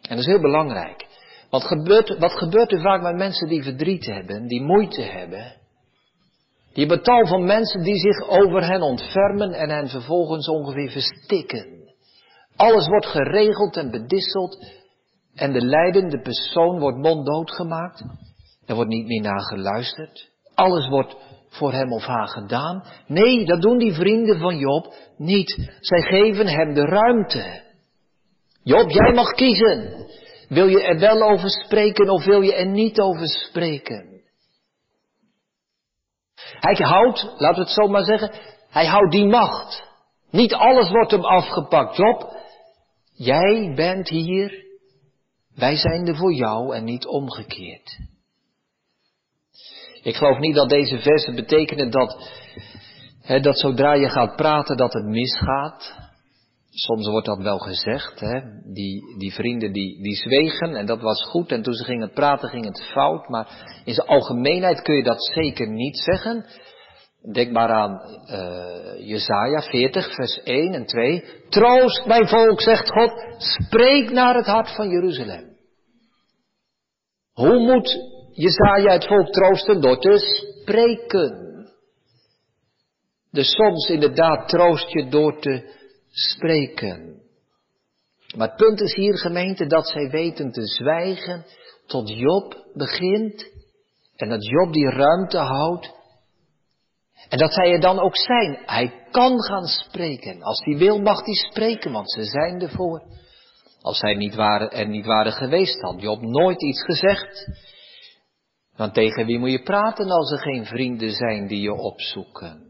En 0.02 0.10
dat 0.10 0.20
is 0.20 0.26
heel 0.26 0.42
belangrijk. 0.42 1.05
Wat 1.50 1.64
gebeurt, 1.64 2.18
wat 2.18 2.32
gebeurt 2.32 2.72
er 2.72 2.82
vaak 2.82 3.02
met 3.02 3.16
mensen 3.16 3.48
die 3.48 3.64
verdriet 3.64 4.06
hebben, 4.06 4.48
die 4.48 4.62
moeite 4.62 5.02
hebben? 5.02 5.54
Die 6.74 6.86
hebben 6.86 7.04
tal 7.04 7.28
van 7.28 7.46
mensen 7.46 7.84
die 7.84 7.98
zich 7.98 8.30
over 8.30 8.68
hen 8.68 8.82
ontfermen 8.82 9.54
en 9.54 9.70
hen 9.70 9.90
vervolgens 9.90 10.50
ongeveer 10.50 10.90
verstikken. 10.90 11.76
Alles 12.56 12.88
wordt 12.88 13.06
geregeld 13.06 13.78
en 13.78 13.92
bedisseld 13.92 14.66
en 15.36 15.54
de 15.54 15.66
leidende 15.66 16.22
persoon 16.22 16.80
wordt 16.80 16.98
monddood 16.98 17.52
gemaakt. 17.52 18.04
Er 18.66 18.76
wordt 18.76 18.90
niet 18.90 19.08
meer 19.08 19.22
naar 19.22 19.42
geluisterd. 19.42 20.30
Alles 20.54 20.88
wordt 20.88 21.16
voor 21.50 21.72
hem 21.72 21.94
of 21.94 22.06
haar 22.06 22.28
gedaan. 22.28 22.84
Nee, 23.08 23.46
dat 23.46 23.62
doen 23.62 23.78
die 23.78 23.94
vrienden 23.94 24.40
van 24.40 24.58
Job 24.58 24.94
niet. 25.18 25.70
Zij 25.80 26.02
geven 26.02 26.48
hem 26.48 26.74
de 26.74 26.86
ruimte. 26.86 27.62
Job, 28.64 28.90
jij 28.90 29.14
mag 29.14 29.32
kiezen. 29.32 30.05
Wil 30.48 30.68
je 30.68 30.84
er 30.84 31.00
wel 31.00 31.22
over 31.22 31.50
spreken 31.50 32.10
of 32.10 32.26
wil 32.26 32.42
je 32.42 32.56
er 32.56 32.68
niet 32.68 33.00
over 33.00 33.28
spreken? 33.28 34.16
Hij 36.36 36.76
houdt, 36.76 37.24
laten 37.24 37.56
we 37.56 37.62
het 37.62 37.70
zo 37.70 37.88
maar 37.88 38.04
zeggen, 38.04 38.32
hij 38.70 38.86
houdt 38.86 39.12
die 39.12 39.26
macht. 39.26 39.84
Niet 40.30 40.54
alles 40.54 40.90
wordt 40.90 41.12
hem 41.12 41.26
afgepakt. 41.26 41.98
Job, 41.98 42.38
jij 43.14 43.74
bent 43.76 44.10
hier, 44.10 44.66
wij 45.56 45.76
zijn 45.76 46.08
er 46.08 46.16
voor 46.16 46.34
jou 46.34 46.76
en 46.76 46.84
niet 46.84 47.06
omgekeerd. 47.06 48.00
Ik 50.02 50.16
geloof 50.16 50.38
niet 50.40 50.56
dat 50.56 50.70
deze 50.70 51.00
versen 51.00 51.36
betekenen 51.36 51.92
dat, 51.92 52.30
hè, 53.22 53.40
dat 53.40 53.60
zodra 53.60 53.94
je 53.94 54.10
gaat 54.10 54.36
praten 54.36 54.78
dat 54.78 54.94
het 54.94 55.06
misgaat. 55.06 56.05
Soms 56.78 57.08
wordt 57.08 57.26
dat 57.26 57.42
wel 57.42 57.58
gezegd, 57.58 58.20
hè. 58.20 58.40
Die, 58.74 59.18
die 59.18 59.34
vrienden 59.34 59.72
die, 59.72 60.02
die 60.02 60.16
zwegen 60.16 60.76
en 60.76 60.86
dat 60.86 61.02
was 61.02 61.24
goed 61.24 61.52
en 61.52 61.62
toen 61.62 61.74
ze 61.74 61.84
gingen 61.84 62.12
praten 62.12 62.50
ging 62.50 62.66
het 62.66 62.84
fout. 62.84 63.30
Maar 63.30 63.48
in 63.86 63.94
zijn 63.94 64.08
algemeenheid 64.08 64.82
kun 64.82 64.96
je 64.96 65.04
dat 65.04 65.24
zeker 65.24 65.70
niet 65.70 65.98
zeggen. 65.98 66.46
Denk 67.34 67.52
maar 67.52 67.70
aan 67.70 68.02
uh, 68.30 69.08
Jezaja 69.08 69.62
40, 69.62 70.14
vers 70.14 70.44
1 70.44 70.74
en 70.74 70.86
2. 70.86 71.24
Troost 71.50 72.06
mijn 72.06 72.28
volk, 72.28 72.62
zegt 72.62 72.90
God, 72.90 73.14
spreek 73.38 74.12
naar 74.12 74.36
het 74.36 74.46
hart 74.46 74.76
van 74.76 74.90
Jeruzalem. 74.90 75.58
Hoe 77.34 77.60
moet 77.60 77.98
Jezaja 78.32 78.92
het 78.92 79.08
volk 79.08 79.28
troosten? 79.28 79.82
Door 79.82 80.00
te 80.00 80.18
spreken. 80.18 81.44
Dus 83.32 83.56
soms 83.56 83.90
inderdaad 83.90 84.48
troost 84.48 84.90
je 84.90 85.08
door 85.08 85.40
te 85.40 85.84
spreken. 86.16 87.22
Maar 88.36 88.48
het 88.48 88.58
punt 88.58 88.82
is 88.82 88.96
hier, 88.96 89.18
gemeente, 89.18 89.66
dat 89.66 89.88
zij 89.88 90.10
weten 90.10 90.52
te 90.52 90.66
zwijgen 90.66 91.46
tot 91.86 92.10
Job 92.10 92.66
begint. 92.74 93.52
En 94.16 94.30
dat 94.30 94.46
Job 94.46 94.74
die 94.74 94.90
ruimte 94.90 95.38
houdt. 95.38 95.94
En 97.30 97.38
dat 97.38 97.54
zij 97.54 97.72
er 97.72 97.80
dan 97.80 98.00
ook 98.00 98.18
zijn. 98.18 98.60
Hij 98.66 99.08
kan 99.12 99.44
gaan 99.44 99.66
spreken. 99.66 100.42
Als 100.44 100.60
hij 100.66 100.78
wil, 100.78 101.02
mag 101.02 101.26
hij 101.26 101.34
spreken, 101.34 101.92
want 101.92 102.12
ze 102.12 102.24
zijn 102.24 102.62
ervoor. 102.62 103.04
Als 103.82 103.98
zij 103.98 104.14
niet 104.14 104.36
waren, 104.36 104.72
er 104.72 104.88
niet 104.88 105.06
waren 105.06 105.32
geweest, 105.32 105.82
had 105.82 106.02
Job 106.02 106.22
nooit 106.22 106.64
iets 106.64 106.84
gezegd. 106.84 107.48
Want 108.76 108.94
tegen 108.94 109.26
wie 109.26 109.40
moet 109.40 109.52
je 109.52 109.64
praten 109.64 110.10
als 110.10 110.32
er 110.32 110.40
geen 110.40 110.66
vrienden 110.66 111.12
zijn 111.12 111.48
die 111.48 111.62
je 111.62 111.74
opzoeken? 111.74 112.65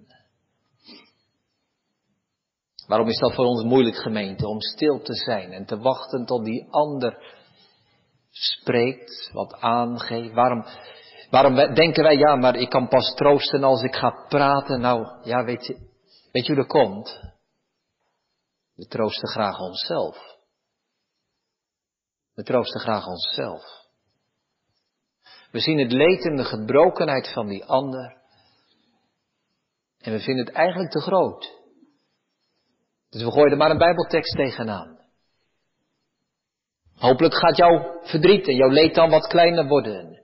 Waarom 2.88 3.08
is 3.08 3.20
dat 3.20 3.34
voor 3.34 3.46
ons 3.46 3.64
moeilijk, 3.64 3.96
gemeente? 3.96 4.48
Om 4.48 4.62
stil 4.62 5.02
te 5.02 5.14
zijn 5.14 5.52
en 5.52 5.66
te 5.66 5.78
wachten 5.78 6.26
tot 6.26 6.46
die 6.46 6.68
ander 6.70 7.36
spreekt, 8.30 9.30
wat 9.34 9.54
aangeeft. 9.54 10.34
Waarom, 10.34 10.66
waarom 11.30 11.56
denken 11.56 12.04
wij, 12.04 12.16
ja, 12.16 12.36
maar 12.36 12.56
ik 12.56 12.70
kan 12.70 12.88
pas 12.88 13.14
troosten 13.16 13.64
als 13.64 13.82
ik 13.82 13.96
ga 13.96 14.26
praten? 14.30 14.82
Nou, 14.82 15.08
ja, 15.24 15.44
weet 15.44 15.66
je, 15.66 15.78
weet 16.32 16.46
je 16.46 16.54
hoe 16.54 16.62
dat 16.62 16.72
komt? 16.72 17.20
We 18.76 18.88
troosten 18.88 19.30
graag 19.30 19.60
onszelf. 19.60 20.38
We 22.34 22.44
troosten 22.44 22.80
graag 22.80 23.08
onszelf. 23.08 23.64
We 25.52 25.60
zien 25.60 25.78
het 25.78 25.92
leed 25.92 26.26
en 26.26 26.36
de 26.36 26.44
gebrokenheid 26.44 27.34
van 27.34 27.48
die 27.48 27.66
ander. 27.66 28.24
En 29.98 30.12
we 30.12 30.20
vinden 30.20 30.46
het 30.46 30.56
eigenlijk 30.56 30.92
te 30.92 31.02
groot. 31.02 31.65
Dus 33.16 33.24
we 33.24 33.32
gooien 33.32 33.52
er 33.52 33.58
maar 33.58 33.70
een 33.70 33.78
Bijbeltekst 33.78 34.36
tegenaan. 34.36 35.00
Hopelijk 36.96 37.36
gaat 37.36 37.58
jouw 37.58 38.00
verdriet 38.02 38.48
en 38.48 38.56
jouw 38.56 38.70
leed 38.70 38.96
dan 38.96 39.10
wat 39.10 39.28
kleiner 39.28 39.68
worden. 39.68 40.20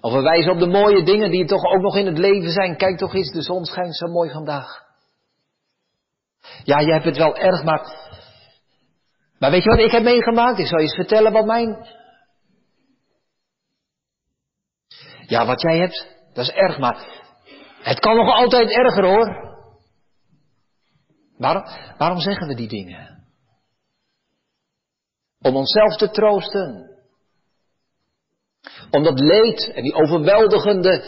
Of 0.00 0.12
we 0.12 0.20
wijzen 0.20 0.52
op 0.52 0.58
de 0.58 0.66
mooie 0.66 1.02
dingen 1.02 1.30
die 1.30 1.44
toch 1.44 1.64
ook 1.64 1.80
nog 1.80 1.96
in 1.96 2.06
het 2.06 2.18
leven 2.18 2.50
zijn. 2.50 2.76
Kijk 2.76 2.98
toch 2.98 3.14
eens, 3.14 3.32
de 3.32 3.42
zon 3.42 3.64
schijnt 3.64 3.96
zo 3.96 4.06
mooi 4.06 4.30
vandaag. 4.30 4.84
Ja, 6.64 6.80
je 6.80 6.92
hebt 6.92 7.04
het 7.04 7.16
wel 7.16 7.36
erg, 7.36 7.62
maar 7.62 7.80
maar 9.38 9.50
weet 9.50 9.62
je 9.62 9.70
wat 9.70 9.78
ik 9.78 9.90
heb 9.90 10.02
meegemaakt? 10.02 10.58
Ik 10.58 10.66
zal 10.66 10.78
je 10.78 10.84
eens 10.84 10.94
vertellen 10.94 11.32
wat 11.32 11.46
mijn. 11.46 11.86
Ja, 15.26 15.46
wat 15.46 15.60
jij 15.60 15.78
hebt, 15.78 16.06
dat 16.32 16.44
is 16.44 16.52
erg, 16.52 16.78
maar 16.78 17.24
het 17.82 17.98
kan 17.98 18.16
nog 18.16 18.34
altijd 18.34 18.70
erger 18.70 19.04
hoor. 19.04 19.55
Waarom, 21.38 21.64
waarom 21.98 22.20
zeggen 22.20 22.46
we 22.46 22.54
die 22.54 22.68
dingen? 22.68 23.24
Om 25.40 25.56
onszelf 25.56 25.96
te 25.96 26.10
troosten. 26.10 26.90
Om 28.90 29.02
dat 29.02 29.20
leed 29.20 29.72
en 29.74 29.82
die 29.82 29.94
overweldigende, 29.94 31.02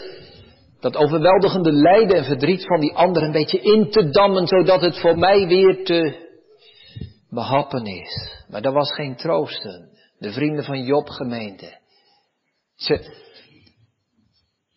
dat 0.79 0.95
overweldigende 0.95 1.71
lijden 1.71 2.17
en 2.17 2.23
verdriet 2.23 2.65
van 2.65 2.79
die 2.79 2.95
ander 2.95 3.23
een 3.23 3.31
beetje 3.31 3.61
in 3.61 3.89
te 3.91 4.09
dammen, 4.09 4.47
zodat 4.47 4.81
het 4.81 4.99
voor 4.99 5.17
mij 5.17 5.47
weer 5.47 5.85
te 5.85 6.27
behappen 7.29 7.85
is. 7.85 8.43
Maar 8.47 8.61
dat 8.61 8.73
was 8.73 8.93
geen 8.93 9.15
troosten. 9.15 9.89
De 10.17 10.31
vrienden 10.31 10.63
van 10.63 10.83
Job 10.83 11.09
gemeente. 11.09 11.77
Ze, 12.75 13.27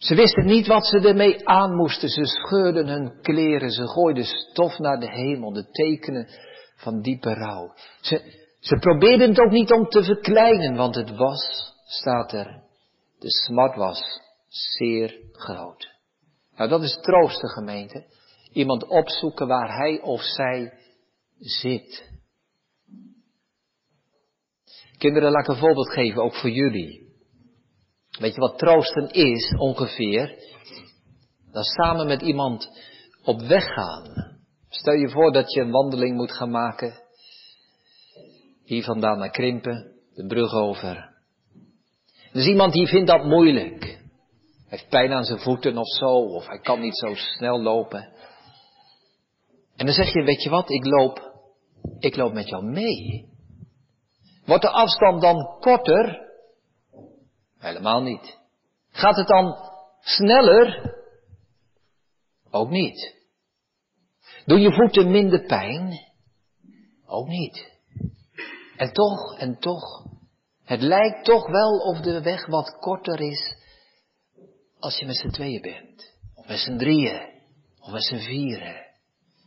ze 0.02 0.14
wisten 0.14 0.44
niet 0.46 0.66
wat 0.66 0.86
ze 0.86 0.98
ermee 0.98 1.48
aan 1.48 1.76
moesten. 1.76 2.08
Ze 2.08 2.24
scheurden 2.24 2.88
hun 2.88 3.20
kleren. 3.20 3.70
Ze 3.70 3.88
gooiden 3.88 4.24
stof 4.24 4.78
naar 4.78 5.00
de 5.00 5.10
hemel. 5.10 5.52
De 5.52 5.70
tekenen 5.70 6.28
van 6.76 7.00
diepe 7.00 7.34
rouw. 7.34 7.74
Ze, 8.00 8.46
ze 8.60 8.76
probeerden 8.76 9.28
het 9.28 9.40
ook 9.40 9.50
niet 9.50 9.72
om 9.72 9.88
te 9.88 10.02
verkleinen. 10.04 10.76
Want 10.76 10.94
het 10.94 11.16
was, 11.16 11.72
staat 11.84 12.32
er, 12.32 12.62
de 13.18 13.30
smart 13.30 13.76
was 13.76 14.20
zeer 14.48 15.20
groot. 15.32 15.88
Nou 16.56 16.68
dat 16.68 16.82
is 16.82 16.98
troosten 17.02 17.48
gemeente. 17.48 18.04
Iemand 18.52 18.86
opzoeken 18.86 19.46
waar 19.46 19.76
hij 19.76 20.00
of 20.00 20.20
zij 20.20 20.72
zit. 21.38 22.10
Kinderen, 24.98 25.30
laat 25.30 25.48
ik 25.48 25.48
een 25.48 25.60
voorbeeld 25.60 25.92
geven, 25.92 26.22
ook 26.22 26.34
voor 26.34 26.50
jullie. 26.50 27.01
Weet 28.22 28.34
je 28.34 28.40
wat 28.40 28.58
troosten 28.58 29.10
is 29.10 29.54
ongeveer? 29.58 30.38
Dat 31.52 31.64
samen 31.64 32.06
met 32.06 32.22
iemand 32.22 32.68
op 33.24 33.40
weg 33.40 33.64
gaan. 33.64 34.36
Stel 34.68 34.94
je 34.94 35.08
voor 35.08 35.32
dat 35.32 35.52
je 35.52 35.60
een 35.60 35.70
wandeling 35.70 36.16
moet 36.16 36.32
gaan 36.32 36.50
maken. 36.50 36.94
Hier 38.64 38.84
vandaan 38.84 39.18
naar 39.18 39.30
Krimpen, 39.30 39.92
de 40.14 40.26
brug 40.26 40.52
over. 40.52 40.96
Er 42.32 42.40
is 42.40 42.46
iemand 42.46 42.72
die 42.72 42.86
vindt 42.86 43.10
dat 43.10 43.24
moeilijk. 43.24 43.84
Hij 43.84 44.78
heeft 44.78 44.88
pijn 44.88 45.12
aan 45.12 45.24
zijn 45.24 45.38
voeten 45.38 45.78
of 45.78 45.88
zo, 45.88 46.10
of 46.10 46.46
hij 46.46 46.58
kan 46.58 46.80
niet 46.80 46.96
zo 46.96 47.14
snel 47.14 47.62
lopen. 47.62 48.12
En 49.76 49.86
dan 49.86 49.94
zeg 49.94 50.12
je, 50.12 50.22
weet 50.22 50.42
je 50.42 50.50
wat, 50.50 50.70
ik 50.70 50.84
loop, 50.84 51.32
ik 51.98 52.16
loop 52.16 52.32
met 52.32 52.48
jou 52.48 52.64
mee. 52.64 53.28
Wordt 54.44 54.62
de 54.62 54.70
afstand 54.70 55.22
dan 55.22 55.56
korter? 55.60 56.30
Helemaal 57.62 58.02
niet. 58.02 58.38
Gaat 58.90 59.16
het 59.16 59.26
dan 59.26 59.56
sneller? 60.00 60.94
Ook 62.50 62.70
niet. 62.70 63.14
Doen 64.44 64.60
je 64.60 64.72
voeten 64.72 65.10
minder 65.10 65.46
pijn? 65.46 65.98
Ook 67.06 67.28
niet. 67.28 67.70
En 68.76 68.92
toch, 68.92 69.38
en 69.38 69.58
toch, 69.58 70.06
het 70.64 70.80
lijkt 70.80 71.24
toch 71.24 71.46
wel 71.46 71.78
of 71.78 72.00
de 72.00 72.22
weg 72.22 72.46
wat 72.46 72.76
korter 72.78 73.20
is 73.20 73.56
als 74.78 74.98
je 74.98 75.06
met 75.06 75.16
z'n 75.16 75.30
tweeën 75.30 75.60
bent. 75.60 76.12
Of 76.34 76.46
met 76.46 76.58
z'n 76.58 76.76
drieën. 76.76 77.30
Of 77.80 77.92
met 77.92 78.04
z'n 78.04 78.18
vieren. 78.18 78.86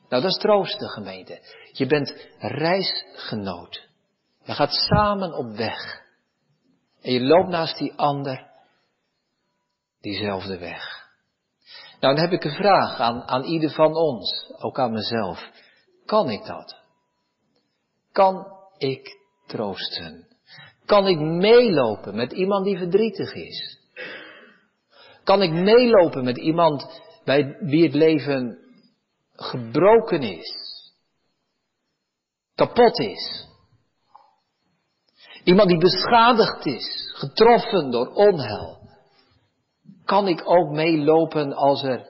Nou, 0.10 0.21
dat 0.21 0.32
is 0.32 0.38
troosten, 0.38 0.89
gemeente. 0.89 1.39
Je 1.71 1.86
bent 1.86 2.15
reisgenoot. 2.38 3.88
Je 4.43 4.54
gaat 4.54 4.71
samen 4.71 5.34
op 5.34 5.56
weg. 5.56 6.04
En 7.05 7.13
je 7.13 7.21
loopt 7.21 7.49
naast 7.49 7.77
die 7.77 7.93
ander 7.95 8.47
diezelfde 10.01 10.57
weg. 10.57 11.03
Nou, 11.99 12.15
dan 12.15 12.23
heb 12.23 12.31
ik 12.31 12.43
een 12.43 12.55
vraag 12.55 12.99
aan, 12.99 13.21
aan 13.21 13.43
ieder 13.43 13.71
van 13.71 13.95
ons, 13.95 14.51
ook 14.57 14.79
aan 14.79 14.91
mezelf. 14.91 15.49
Kan 16.05 16.29
ik 16.29 16.45
dat? 16.45 16.75
Kan 18.11 18.45
ik 18.77 19.19
troosten? 19.45 20.27
Kan 20.85 21.07
ik 21.07 21.19
meelopen 21.19 22.15
met 22.15 22.31
iemand 22.31 22.65
die 22.65 22.77
verdrietig 22.77 23.33
is? 23.33 23.79
Kan 25.23 25.41
ik 25.41 25.51
meelopen 25.51 26.23
met 26.23 26.37
iemand 26.37 27.01
bij 27.23 27.57
wie 27.59 27.83
het 27.83 27.93
leven 27.93 28.59
gebroken 29.33 30.21
is? 30.21 30.53
Kapot 32.55 32.99
is? 32.99 33.47
Iemand 35.45 35.69
die 35.69 35.77
beschadigd 35.77 36.65
is, 36.65 37.12
getroffen 37.13 37.91
door 37.91 38.08
onheil. 38.08 38.79
Kan 40.05 40.27
ik 40.27 40.41
ook 40.49 40.71
meelopen 40.71 41.53
als 41.53 41.84
er, 41.84 42.05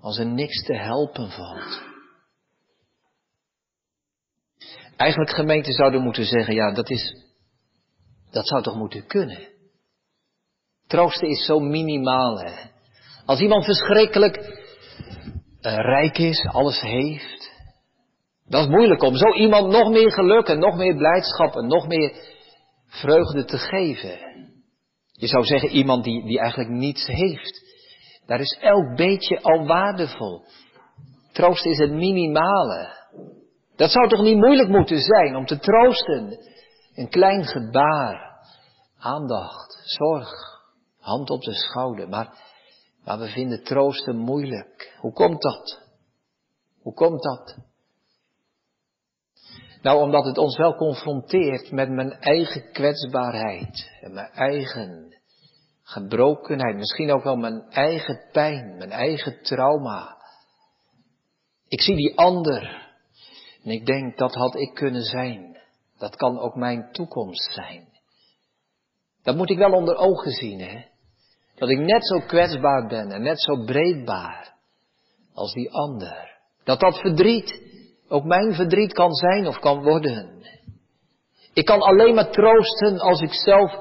als 0.00 0.18
er 0.18 0.26
niks 0.26 0.64
te 0.64 0.74
helpen 0.74 1.30
valt? 1.30 1.82
Eigenlijk 4.96 5.30
gemeente 5.30 5.72
zouden 5.72 6.02
moeten 6.02 6.24
zeggen, 6.24 6.54
ja, 6.54 6.72
dat 6.72 6.90
is, 6.90 7.24
Dat 8.30 8.46
zou 8.48 8.62
toch 8.62 8.76
moeten 8.76 9.06
kunnen? 9.06 9.48
Troosten 10.86 11.28
is 11.28 11.44
zo 11.44 11.58
minimaal, 11.58 12.38
hè? 12.38 12.52
Als 13.24 13.40
iemand 13.40 13.64
verschrikkelijk 13.64 14.36
uh, 14.36 15.76
rijk 15.76 16.18
is, 16.18 16.46
alles 16.46 16.80
heeft, 16.80 17.52
dat 18.48 18.60
is 18.60 18.70
moeilijk 18.70 19.02
om 19.02 19.16
zo 19.16 19.32
iemand 19.32 19.68
nog 19.68 19.88
meer 19.88 20.12
geluk 20.12 20.46
en 20.46 20.58
nog 20.58 20.76
meer 20.76 20.96
blijdschap 20.96 21.56
en 21.56 21.66
nog 21.66 21.86
meer 21.86 22.35
vreugde 22.86 23.44
te 23.44 23.58
geven. 23.58 24.18
Je 25.12 25.26
zou 25.26 25.44
zeggen 25.44 25.68
iemand 25.68 26.04
die, 26.04 26.24
die 26.24 26.38
eigenlijk 26.38 26.70
niets 26.70 27.06
heeft. 27.06 27.64
Daar 28.26 28.40
is 28.40 28.58
elk 28.60 28.96
beetje 28.96 29.42
al 29.42 29.66
waardevol. 29.66 30.44
Troost 31.32 31.64
is 31.64 31.78
het 31.78 31.92
minimale. 31.92 32.94
Dat 33.76 33.90
zou 33.90 34.08
toch 34.08 34.22
niet 34.22 34.36
moeilijk 34.36 34.68
moeten 34.68 35.00
zijn 35.00 35.36
om 35.36 35.46
te 35.46 35.58
troosten. 35.58 36.38
Een 36.94 37.08
klein 37.08 37.44
gebaar, 37.44 38.46
aandacht, 38.98 39.80
zorg, 39.84 40.30
hand 40.98 41.30
op 41.30 41.42
de 41.42 41.54
schouder. 41.54 42.08
Maar, 42.08 42.38
maar 43.04 43.18
we 43.18 43.28
vinden 43.28 43.64
troosten 43.64 44.16
moeilijk. 44.16 44.96
Hoe 45.00 45.12
komt 45.12 45.42
dat? 45.42 45.82
Hoe 46.82 46.94
komt 46.94 47.22
dat? 47.22 47.56
Nou, 49.86 50.02
omdat 50.02 50.24
het 50.24 50.38
ons 50.38 50.56
wel 50.56 50.74
confronteert 50.74 51.70
met 51.70 51.90
mijn 51.90 52.12
eigen 52.12 52.72
kwetsbaarheid 52.72 53.90
en 54.00 54.12
mijn 54.12 54.30
eigen 54.32 55.16
gebrokenheid, 55.82 56.76
misschien 56.76 57.12
ook 57.12 57.22
wel 57.22 57.36
mijn 57.36 57.62
eigen 57.70 58.28
pijn, 58.32 58.76
mijn 58.76 58.90
eigen 58.90 59.42
trauma. 59.42 60.16
Ik 61.68 61.80
zie 61.80 61.96
die 61.96 62.16
ander 62.18 62.88
en 63.64 63.70
ik 63.70 63.86
denk 63.86 64.18
dat 64.18 64.34
had 64.34 64.56
ik 64.56 64.74
kunnen 64.74 65.02
zijn. 65.02 65.58
Dat 65.98 66.16
kan 66.16 66.38
ook 66.38 66.54
mijn 66.54 66.92
toekomst 66.92 67.52
zijn. 67.52 67.88
Dat 69.22 69.36
moet 69.36 69.50
ik 69.50 69.58
wel 69.58 69.72
onder 69.72 69.96
ogen 69.96 70.32
zien, 70.32 70.60
hè. 70.60 70.84
Dat 71.54 71.68
ik 71.68 71.78
net 71.78 72.06
zo 72.06 72.18
kwetsbaar 72.18 72.86
ben 72.86 73.10
en 73.10 73.22
net 73.22 73.40
zo 73.40 73.64
breedbaar 73.64 74.54
als 75.34 75.52
die 75.52 75.70
ander. 75.70 76.38
Dat 76.64 76.80
dat 76.80 76.98
verdriet 77.00 77.65
ook 78.08 78.24
mijn 78.24 78.54
verdriet 78.54 78.92
kan 78.92 79.12
zijn 79.12 79.46
of 79.46 79.58
kan 79.58 79.82
worden. 79.82 80.44
Ik 81.52 81.64
kan 81.64 81.80
alleen 81.80 82.14
maar 82.14 82.30
troosten 82.30 82.98
als 82.98 83.20
ik 83.20 83.32
zelf 83.32 83.72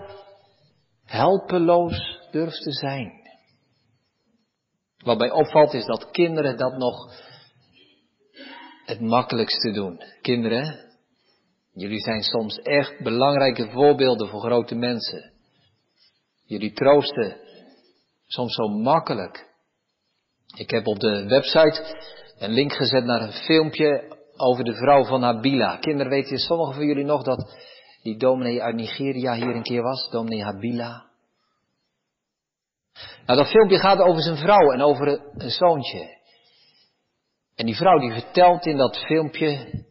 helpeloos 1.06 2.20
durf 2.32 2.54
te 2.54 2.72
zijn. 2.72 3.24
Wat 4.98 5.18
mij 5.18 5.32
opvalt 5.32 5.74
is 5.74 5.86
dat 5.86 6.12
kinderen 6.12 6.58
dat 6.58 6.78
nog 6.78 7.24
het 8.86 9.00
makkelijkste 9.00 9.72
doen. 9.72 10.02
Kinderen, 10.22 10.80
jullie 11.74 12.00
zijn 12.00 12.22
soms 12.22 12.60
echt 12.60 13.04
belangrijke 13.04 13.70
voorbeelden 13.72 14.28
voor 14.28 14.40
grote 14.40 14.76
mensen. 14.76 15.34
Jullie 16.46 16.74
troosten 16.74 17.38
soms 18.26 18.54
zo 18.56 18.68
makkelijk. 18.68 19.54
Ik 20.56 20.70
heb 20.70 20.88
op 20.88 21.00
de 21.00 21.26
website 21.26 21.84
een 22.38 22.52
link 22.52 22.74
gezet 22.74 23.04
naar 23.04 23.21
een 23.21 23.32
filmpje 23.32 24.17
over 24.38 24.63
de 24.63 24.76
vrouw 24.76 25.06
van 25.06 25.21
Habila. 25.21 25.78
Kinderen, 25.78 26.12
weten 26.12 26.38
sommigen 26.38 26.74
van 26.74 26.86
jullie 26.86 27.06
nog 27.06 27.24
dat 27.24 27.54
die 28.04 28.17
dominee 28.17 28.62
uit 28.62 28.76
Nigeria 28.76 29.34
hier 29.34 29.56
een 29.56 29.63
keer 29.63 29.82
was? 29.82 30.10
Dominee 30.10 30.43
Habila. 30.43 31.06
Nou, 33.26 33.39
dat 33.39 33.48
filmpje 33.48 33.80
gaat 33.80 34.00
over 34.00 34.21
zijn 34.21 34.38
vrouw 34.38 34.71
en 34.71 34.82
over 34.82 35.21
een 35.34 35.50
zoontje. 35.50 36.24
En 37.56 37.65
die 37.65 37.76
vrouw 37.76 38.00
die 38.00 38.12
vertelt 38.12 38.65
in 38.65 38.78
dat 38.78 38.98
filmpje 38.98 39.84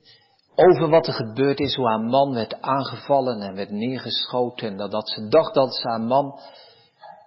over 0.55 0.89
wat 0.89 1.07
er 1.07 1.13
gebeurd 1.13 1.61
is, 1.61 1.75
hoe 1.75 1.89
haar 1.89 2.01
man 2.01 2.35
werd 2.35 2.61
aangevallen 2.61 3.41
en 3.41 3.55
werd 3.55 3.71
neergeschoten. 3.71 4.69
En 4.69 4.77
dat, 4.77 4.91
dat 4.91 5.09
ze 5.09 5.29
dacht 5.29 5.55
dat 5.55 5.75
ze 5.75 5.89
haar 5.89 6.01
man 6.01 6.41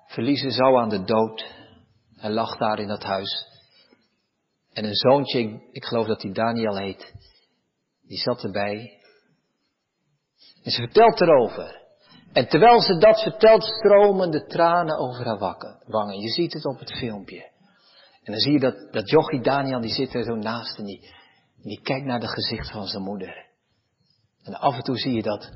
verliezen 0.08 0.52
zou 0.52 0.78
aan 0.78 0.90
de 0.90 1.04
dood. 1.04 1.46
Hij 2.16 2.30
lag 2.30 2.58
daar 2.58 2.80
in 2.80 2.88
dat 2.88 3.04
huis. 3.04 3.57
En 4.78 4.86
een 4.86 4.96
zoontje, 4.96 5.62
ik, 5.72 5.86
geloof 5.86 6.08
dat 6.08 6.22
hij 6.22 6.32
Daniel 6.32 6.78
heet, 6.78 7.14
die 8.02 8.18
zat 8.18 8.44
erbij. 8.44 9.02
En 10.64 10.72
ze 10.72 10.82
vertelt 10.82 11.22
erover. 11.22 11.82
En 12.34 12.48
terwijl 12.48 12.82
ze 12.82 12.98
dat 12.98 13.22
vertelt, 13.22 13.64
stromen 13.64 14.32
de 14.32 14.46
tranen 14.46 14.98
over 14.98 15.26
haar 15.26 15.40
wangen. 15.86 16.20
Je 16.20 16.30
ziet 16.30 16.54
het 16.54 16.66
op 16.66 16.80
het 16.80 16.98
filmpje. 16.98 17.52
En 18.24 18.32
dan 18.32 18.40
zie 18.40 18.52
je 18.52 18.60
dat, 18.60 18.88
dat 18.92 19.10
jochie 19.10 19.42
Daniel, 19.42 19.82
die 19.82 19.94
zit 19.94 20.14
er 20.14 20.24
zo 20.24 20.36
naast 20.36 20.78
en 20.78 20.86
die, 20.86 21.14
die 21.62 21.82
kijkt 21.82 22.06
naar 22.06 22.22
het 22.22 22.30
gezicht 22.30 22.72
van 22.72 22.88
zijn 22.88 23.04
moeder. 23.04 23.46
En 24.44 24.54
af 24.54 24.76
en 24.76 24.84
toe 24.84 24.98
zie 24.98 25.14
je 25.14 25.22
dat 25.22 25.52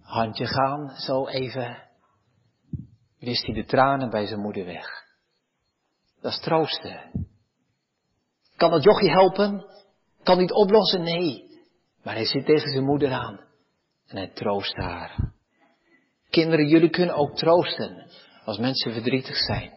handje 0.00 0.46
gaan, 0.46 0.90
zo 0.96 1.26
even, 1.26 1.82
wist 3.18 3.46
hij 3.46 3.54
de 3.54 3.64
tranen 3.64 4.10
bij 4.10 4.26
zijn 4.26 4.40
moeder 4.40 4.64
weg. 4.64 4.88
Dat 6.20 6.32
is 6.32 6.40
troosten. 6.40 7.34
Kan 8.56 8.70
dat 8.70 8.82
jochie 8.82 9.10
helpen? 9.10 9.64
Kan 10.22 10.38
niet 10.38 10.52
oplossen? 10.52 11.02
Nee. 11.02 11.44
Maar 12.02 12.14
hij 12.14 12.24
zit 12.24 12.44
tegen 12.44 12.70
zijn 12.70 12.84
moeder 12.84 13.12
aan. 13.12 13.40
En 14.06 14.16
hij 14.16 14.28
troost 14.28 14.76
haar. 14.76 15.32
Kinderen, 16.30 16.68
jullie 16.68 16.90
kunnen 16.90 17.14
ook 17.14 17.36
troosten 17.36 18.10
als 18.44 18.58
mensen 18.58 18.92
verdrietig 18.92 19.36
zijn. 19.36 19.72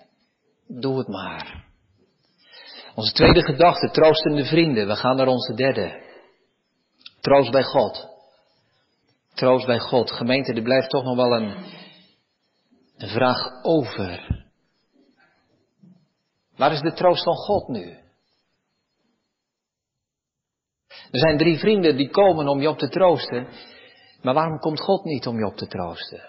Doe 0.68 0.98
het 0.98 1.08
maar. 1.08 1.68
Onze 2.96 3.14
tweede 3.14 3.42
gedachte, 3.42 3.90
troostende 3.92 4.46
vrienden. 4.46 4.88
We 4.88 4.96
gaan 4.96 5.16
naar 5.16 5.28
onze 5.28 5.54
derde. 5.54 6.04
Troost 7.22 7.52
bij 7.52 7.64
God. 7.64 8.08
Troost 9.34 9.66
bij 9.66 9.80
God. 9.80 10.12
Gemeente, 10.12 10.54
er 10.54 10.62
blijft 10.62 10.90
toch 10.90 11.04
nog 11.04 11.16
wel 11.16 11.36
een, 11.36 11.56
een 12.98 13.10
vraag 13.10 13.64
over. 13.64 14.48
Waar 16.56 16.72
is 16.72 16.82
de 16.82 16.94
troost 16.94 17.24
van 17.24 17.36
God 17.36 17.68
nu? 17.68 17.98
Er 21.12 21.20
zijn 21.20 21.38
drie 21.38 21.58
vrienden 21.58 21.98
die 21.98 22.10
komen 22.10 22.48
om 22.48 22.62
je 22.62 22.70
op 22.70 22.78
te 22.78 22.90
troosten. 22.90 23.48
Maar 24.22 24.34
waarom 24.34 24.60
komt 24.60 24.82
God 24.82 25.04
niet 25.04 25.28
om 25.28 25.38
je 25.38 25.46
op 25.46 25.56
te 25.56 25.68
troosten? 25.68 26.22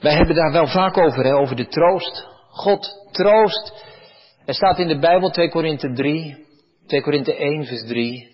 Wij 0.00 0.14
hebben 0.14 0.34
daar 0.34 0.52
wel 0.52 0.66
vaak 0.66 0.96
over, 0.96 1.24
hè, 1.24 1.34
over 1.34 1.56
de 1.56 1.66
troost. 1.66 2.26
God 2.48 3.08
troost. 3.10 3.84
Er 4.46 4.54
staat 4.54 4.78
in 4.78 4.88
de 4.88 4.98
Bijbel 4.98 5.30
2 5.30 5.48
Korinthe 5.48 5.92
3, 5.92 6.46
2 6.86 7.02
Korinthe 7.02 7.36
1 7.36 7.64
vers 7.64 7.86
3. 7.86 8.32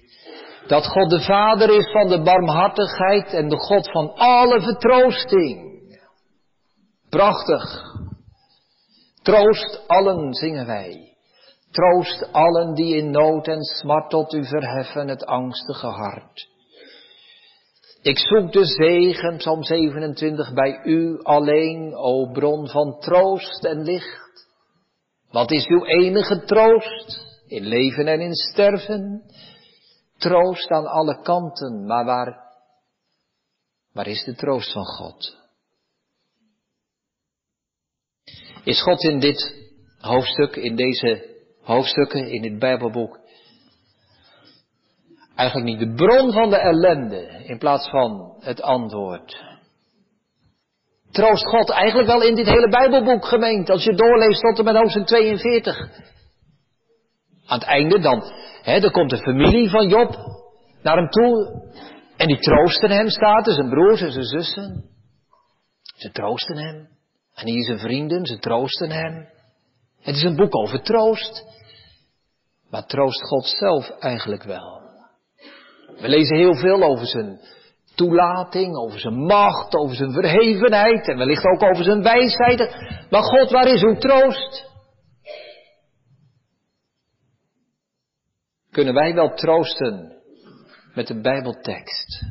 Dat 0.67 0.87
God 0.87 1.11
de 1.11 1.21
Vader 1.21 1.77
is 1.77 1.91
van 1.93 2.09
de 2.09 2.23
barmhartigheid 2.23 3.33
en 3.33 3.49
de 3.49 3.57
God 3.57 3.91
van 3.91 4.15
alle 4.15 4.61
vertroosting. 4.61 5.69
Prachtig. 7.09 7.83
Troost 9.23 9.85
allen 9.87 10.35
zingen 10.35 10.67
wij. 10.67 11.10
Troost 11.71 12.33
allen 12.33 12.75
die 12.75 12.97
in 12.97 13.11
nood 13.11 13.49
en 13.49 13.63
smart 13.63 14.11
tot 14.11 14.33
u 14.33 14.45
verheffen 14.47 15.09
het 15.09 15.25
angstige 15.25 15.87
hart. 15.87 16.49
Ik 18.03 18.19
zoek 18.19 18.53
de 18.53 18.65
zegen, 18.65 19.37
Psalm 19.37 19.63
27, 19.63 20.53
bij 20.53 20.81
u 20.85 21.23
alleen, 21.23 21.95
o 21.95 22.31
bron 22.33 22.69
van 22.69 22.99
troost 22.99 23.65
en 23.65 23.83
licht. 23.83 24.49
Wat 25.31 25.51
is 25.51 25.67
uw 25.67 25.85
enige 25.85 26.45
troost 26.45 27.21
in 27.47 27.67
leven 27.67 28.07
en 28.07 28.21
in 28.21 28.35
sterven? 28.35 29.23
Troost 30.19 30.71
aan 30.71 30.87
alle 30.87 31.23
kanten, 31.23 31.87
maar 31.87 32.05
waar, 32.05 32.41
waar 33.93 34.07
is 34.07 34.25
de 34.25 34.35
troost 34.35 34.73
van 34.73 34.85
God? 34.85 35.37
Is 38.65 38.83
God 38.83 39.03
in 39.03 39.21
dit 39.21 39.55
hoofdstuk, 39.99 40.57
in 40.57 40.77
deze 40.77 41.30
hoofdstukken 41.71 42.29
in 42.31 42.45
het 42.45 42.59
Bijbelboek 42.59 43.19
eigenlijk 45.35 45.71
niet 45.71 45.89
de 45.89 45.95
bron 45.95 46.33
van 46.33 46.51
de 46.51 46.57
ellende 46.57 47.43
in 47.45 47.59
plaats 47.59 47.91
van 47.91 48.35
het 48.39 48.63
antwoord. 48.63 49.49
Troost 51.11 51.47
God 51.47 51.71
eigenlijk 51.71 52.09
wel 52.09 52.23
in 52.23 52.35
dit 52.35 52.47
hele 52.47 52.69
Bijbelboek 52.69 53.25
gemeend, 53.27 53.71
als 53.71 53.85
je 53.85 53.95
doorleest 53.95 54.41
tot 54.41 54.59
en 54.59 54.65
met 54.65 54.77
hoofdstuk 54.77 55.07
42. 55.07 55.79
Aan 57.47 57.59
het 57.59 57.69
einde 57.69 57.99
dan, 57.99 58.23
hè, 58.63 58.81
dan 58.81 58.91
komt 58.91 59.11
de 59.11 59.17
familie 59.17 59.71
van 59.71 59.89
Job 59.89 60.17
naar 60.83 60.97
hem 60.97 61.09
toe 61.09 61.63
en 62.17 62.27
die 62.27 62.39
troosten 62.39 62.91
hem, 62.91 63.09
staat 63.09 63.47
er, 63.47 63.53
zijn 63.53 63.69
broers 63.69 64.01
en 64.01 64.13
zijn 64.13 64.25
zussen. 64.25 64.85
Ze 65.97 66.11
troosten 66.11 66.57
hem. 66.57 66.89
En 67.35 67.47
hier 67.47 67.65
zijn 67.65 67.79
vrienden, 67.79 68.27
ze 68.27 68.39
troosten 68.39 68.91
hem. 68.91 69.29
Het 70.01 70.15
is 70.17 70.23
een 70.23 70.37
boek 70.37 70.57
over 70.57 70.83
troost. 70.83 71.45
Maar 72.71 72.87
troost 72.87 73.23
God 73.23 73.45
zelf 73.45 73.91
eigenlijk 73.91 74.43
wel. 74.43 74.81
We 76.01 76.09
lezen 76.09 76.37
heel 76.37 76.55
veel 76.55 76.83
over 76.83 77.07
zijn 77.07 77.41
toelating, 77.95 78.77
over 78.77 78.99
zijn 78.99 79.15
macht, 79.15 79.75
over 79.75 79.97
zijn 79.97 80.13
verhevenheid 80.13 81.09
en 81.09 81.17
wellicht 81.17 81.45
ook 81.45 81.63
over 81.63 81.85
zijn 81.85 82.03
wijsheid. 82.03 82.59
Maar 83.11 83.23
God, 83.23 83.51
waar 83.51 83.67
is 83.67 83.83
uw 83.83 83.97
troost? 83.97 84.69
Kunnen 88.71 88.95
wij 88.95 89.15
wel 89.15 89.35
troosten 89.35 90.23
met 90.95 91.07
de 91.07 91.21
Bijbeltekst? 91.21 92.23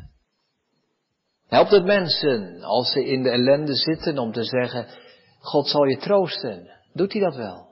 Helpt 1.46 1.70
het 1.70 1.84
mensen 1.84 2.62
als 2.62 2.92
ze 2.92 3.04
in 3.04 3.22
de 3.22 3.30
ellende 3.30 3.74
zitten 3.74 4.18
om 4.18 4.32
te 4.32 4.44
zeggen, 4.44 4.86
God 5.40 5.68
zal 5.68 5.84
je 5.84 5.96
troosten. 5.96 6.70
Doet 6.92 7.12
hij 7.12 7.22
dat 7.22 7.36
wel? 7.36 7.69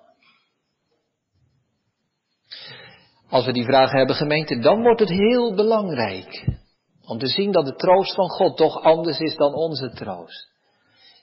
Als 3.28 3.46
we 3.46 3.52
die 3.52 3.64
vraag 3.64 3.90
hebben 3.90 4.16
gemeente, 4.16 4.58
dan 4.58 4.82
wordt 4.82 5.00
het 5.00 5.08
heel 5.08 5.54
belangrijk 5.54 6.56
om 7.08 7.18
te 7.18 7.26
zien 7.26 7.52
dat 7.52 7.66
de 7.66 7.74
troost 7.74 8.14
van 8.14 8.28
God 8.28 8.56
toch 8.56 8.82
anders 8.82 9.18
is 9.18 9.36
dan 9.36 9.54
onze 9.54 9.90
troost. 9.90 10.48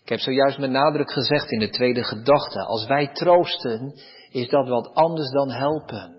Ik 0.03 0.09
heb 0.09 0.19
zojuist 0.19 0.57
met 0.57 0.69
nadruk 0.69 1.11
gezegd 1.11 1.51
in 1.51 1.59
de 1.59 1.69
tweede 1.69 2.03
gedachte, 2.03 2.65
als 2.65 2.85
wij 2.85 3.07
troosten, 3.13 3.93
is 4.31 4.49
dat 4.49 4.67
wat 4.67 4.93
anders 4.93 5.31
dan 5.31 5.51
helpen. 5.51 6.15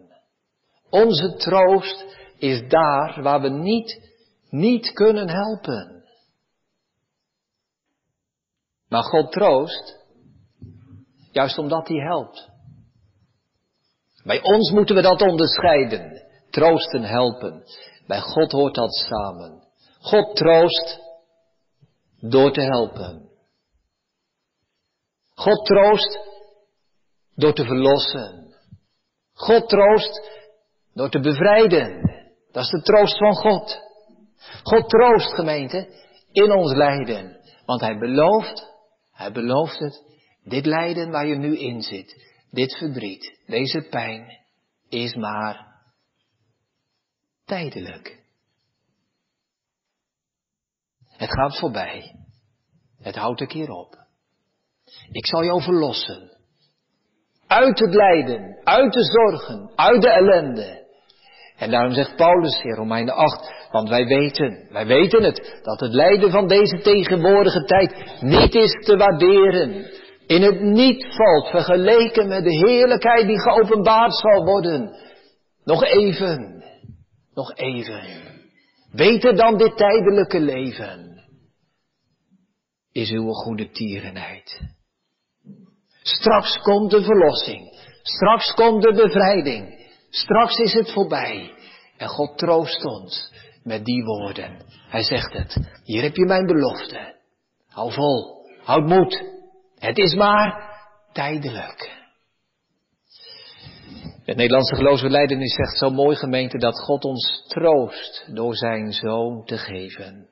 Onze 0.91 1.37
troost 1.37 2.05
is 2.39 2.69
daar 2.69 3.23
waar 3.23 3.41
we 3.41 3.49
niet, 3.49 4.11
niet 4.51 4.93
kunnen 4.93 5.29
helpen. 5.29 6.05
Maar 8.89 9.03
God 9.03 9.33
troost, 9.33 10.07
juist 11.33 11.59
omdat 11.59 11.89
hij 11.89 11.99
helpt. 11.99 12.56
Bij 14.27 14.43
ons 14.43 14.70
moeten 14.70 14.95
we 14.95 15.03
dat 15.03 15.22
onderscheiden. 15.22 16.22
Troosten, 16.51 17.03
helpen. 17.03 17.64
Bij 18.07 18.20
God 18.20 18.53
hoort 18.53 18.74
dat 18.74 18.95
samen. 18.95 19.62
God 20.01 20.37
troost 20.37 21.01
door 22.20 22.53
te 22.53 22.61
helpen. 22.61 23.31
God 25.35 25.64
troost 25.64 26.18
door 27.35 27.53
te 27.53 27.64
verlossen. 27.64 28.55
God 29.33 29.68
troost 29.68 30.20
door 30.95 31.11
te 31.11 31.20
bevrijden. 31.20 32.01
Dat 32.53 32.64
is 32.64 32.70
de 32.70 32.83
troost 32.83 33.18
van 33.18 33.35
God. 33.35 33.79
God 34.62 34.89
troost, 34.89 35.35
gemeente, 35.35 35.89
in 36.33 36.53
ons 36.53 36.72
lijden. 36.72 37.41
Want 37.66 37.81
hij 37.81 37.99
belooft, 37.99 38.74
hij 39.12 39.33
belooft 39.33 39.79
het, 39.79 40.03
dit 40.45 40.66
lijden 40.66 41.11
waar 41.11 41.27
je 41.27 41.37
nu 41.37 41.59
in 41.59 41.83
zit, 41.83 42.24
dit 42.51 42.77
verdriet, 42.77 43.36
deze 43.47 43.86
pijn, 43.90 44.38
is 44.88 45.14
maar 45.14 45.66
tijdelijk. 47.44 48.24
Het 51.09 51.30
gaat 51.30 51.59
voorbij. 51.59 52.14
Het 53.01 53.16
houdt 53.16 53.40
een 53.40 53.47
keer 53.47 53.70
op. 53.70 53.94
Ik 55.11 55.26
zal 55.26 55.44
jou 55.44 55.62
verlossen. 55.62 56.30
Uit 57.47 57.78
het 57.78 57.94
lijden, 57.94 58.61
uit 58.64 58.92
de 58.92 59.05
zorgen, 59.05 59.72
uit 59.76 60.03
de 60.03 60.11
ellende. 60.11 60.84
En 61.57 61.70
daarom 61.70 61.92
zegt 61.92 62.16
Paulus 62.16 62.62
in 62.62 62.74
Romeinen 62.74 63.14
8, 63.14 63.68
want 63.70 63.88
wij 63.88 64.07
weten, 64.07 64.68
wij 64.70 64.86
weten 64.86 65.22
het, 65.22 65.61
dat 65.62 65.80
het 65.80 65.92
lijden 65.92 66.30
van 66.30 66.47
deze 66.47 66.80
tegenwoordige 66.82 67.64
tijd 67.64 68.20
niet 68.20 68.55
is 68.55 68.70
te 68.84 68.97
waarderen. 68.97 69.90
In 70.27 70.43
het 70.43 70.61
niet 70.61 71.07
valt 71.16 71.49
vergeleken 71.49 72.29
met 72.29 72.45
de 72.45 72.57
heerlijkheid 72.57 73.27
die 73.27 73.41
geopenbaard 73.41 74.14
zal 74.14 74.45
worden. 74.45 74.97
Nog 75.64 75.85
even, 75.85 76.64
nog 77.35 77.55
even. 77.55 78.03
Beter 78.93 79.37
dan 79.37 79.57
dit 79.57 79.77
tijdelijke 79.77 80.41
leven 80.41 81.24
is 82.93 83.11
uw 83.11 83.33
goede 83.33 83.70
tierenheid. 83.70 84.61
Straks 86.03 86.59
komt 86.59 86.91
de 86.91 87.03
verlossing. 87.03 87.79
Straks 88.03 88.55
komt 88.55 88.83
de 88.83 88.93
bevrijding. 88.93 89.89
Straks 90.11 90.59
is 90.59 90.72
het 90.72 90.93
voorbij. 90.93 91.55
En 91.97 92.09
God 92.09 92.39
troost 92.39 92.85
ons 92.85 93.33
met 93.62 93.85
die 93.85 94.05
woorden. 94.05 94.64
Hij 94.89 95.03
zegt 95.03 95.33
het. 95.33 95.57
Hier 95.85 96.03
heb 96.03 96.16
je 96.16 96.27
mijn 96.27 96.47
belofte. 96.47 97.14
Hou 97.68 97.93
vol. 97.93 98.47
Houd 98.62 98.87
moed. 98.87 99.36
Het 99.79 99.99
is 99.99 100.14
maar 100.14 100.74
tijdelijk. 101.12 102.05
Het 104.24 104.37
Nederlandse 104.37 104.74
geloofsbeleidenis 104.74 105.55
zegt 105.55 105.79
zo 105.79 105.91
mooi 105.91 106.16
gemeente 106.16 106.59
dat 106.59 106.81
God 106.81 107.05
ons 107.05 107.45
troost 107.49 108.24
door 108.35 108.57
zijn 108.57 108.93
zoon 108.93 109.45
te 109.45 109.59
geven. 109.59 110.29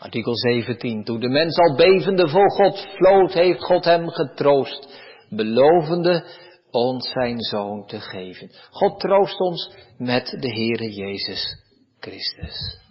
Artikel 0.00 0.36
17. 0.36 1.04
Toen 1.04 1.20
de 1.20 1.28
mens 1.28 1.58
al 1.58 1.76
bevende 1.76 2.28
voor 2.28 2.50
God 2.50 2.86
vloot, 2.96 3.32
heeft 3.32 3.64
God 3.64 3.84
hem 3.84 4.08
getroost, 4.08 4.88
belovende 5.28 6.24
ons 6.70 7.10
zijn 7.10 7.40
zoon 7.40 7.86
te 7.86 8.00
geven. 8.00 8.50
God 8.70 9.00
troost 9.00 9.40
ons 9.40 9.76
met 9.98 10.36
de 10.40 10.48
Heere 10.48 10.92
Jezus 10.92 11.62
Christus. 12.00 12.81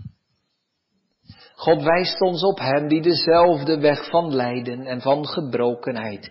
God 1.61 1.83
wijst 1.83 2.21
ons 2.21 2.43
op 2.43 2.59
Hem 2.59 2.87
die 2.87 3.01
dezelfde 3.01 3.79
weg 3.79 4.09
van 4.09 4.35
lijden 4.35 4.85
en 4.85 5.01
van 5.01 5.27
gebrokenheid 5.27 6.29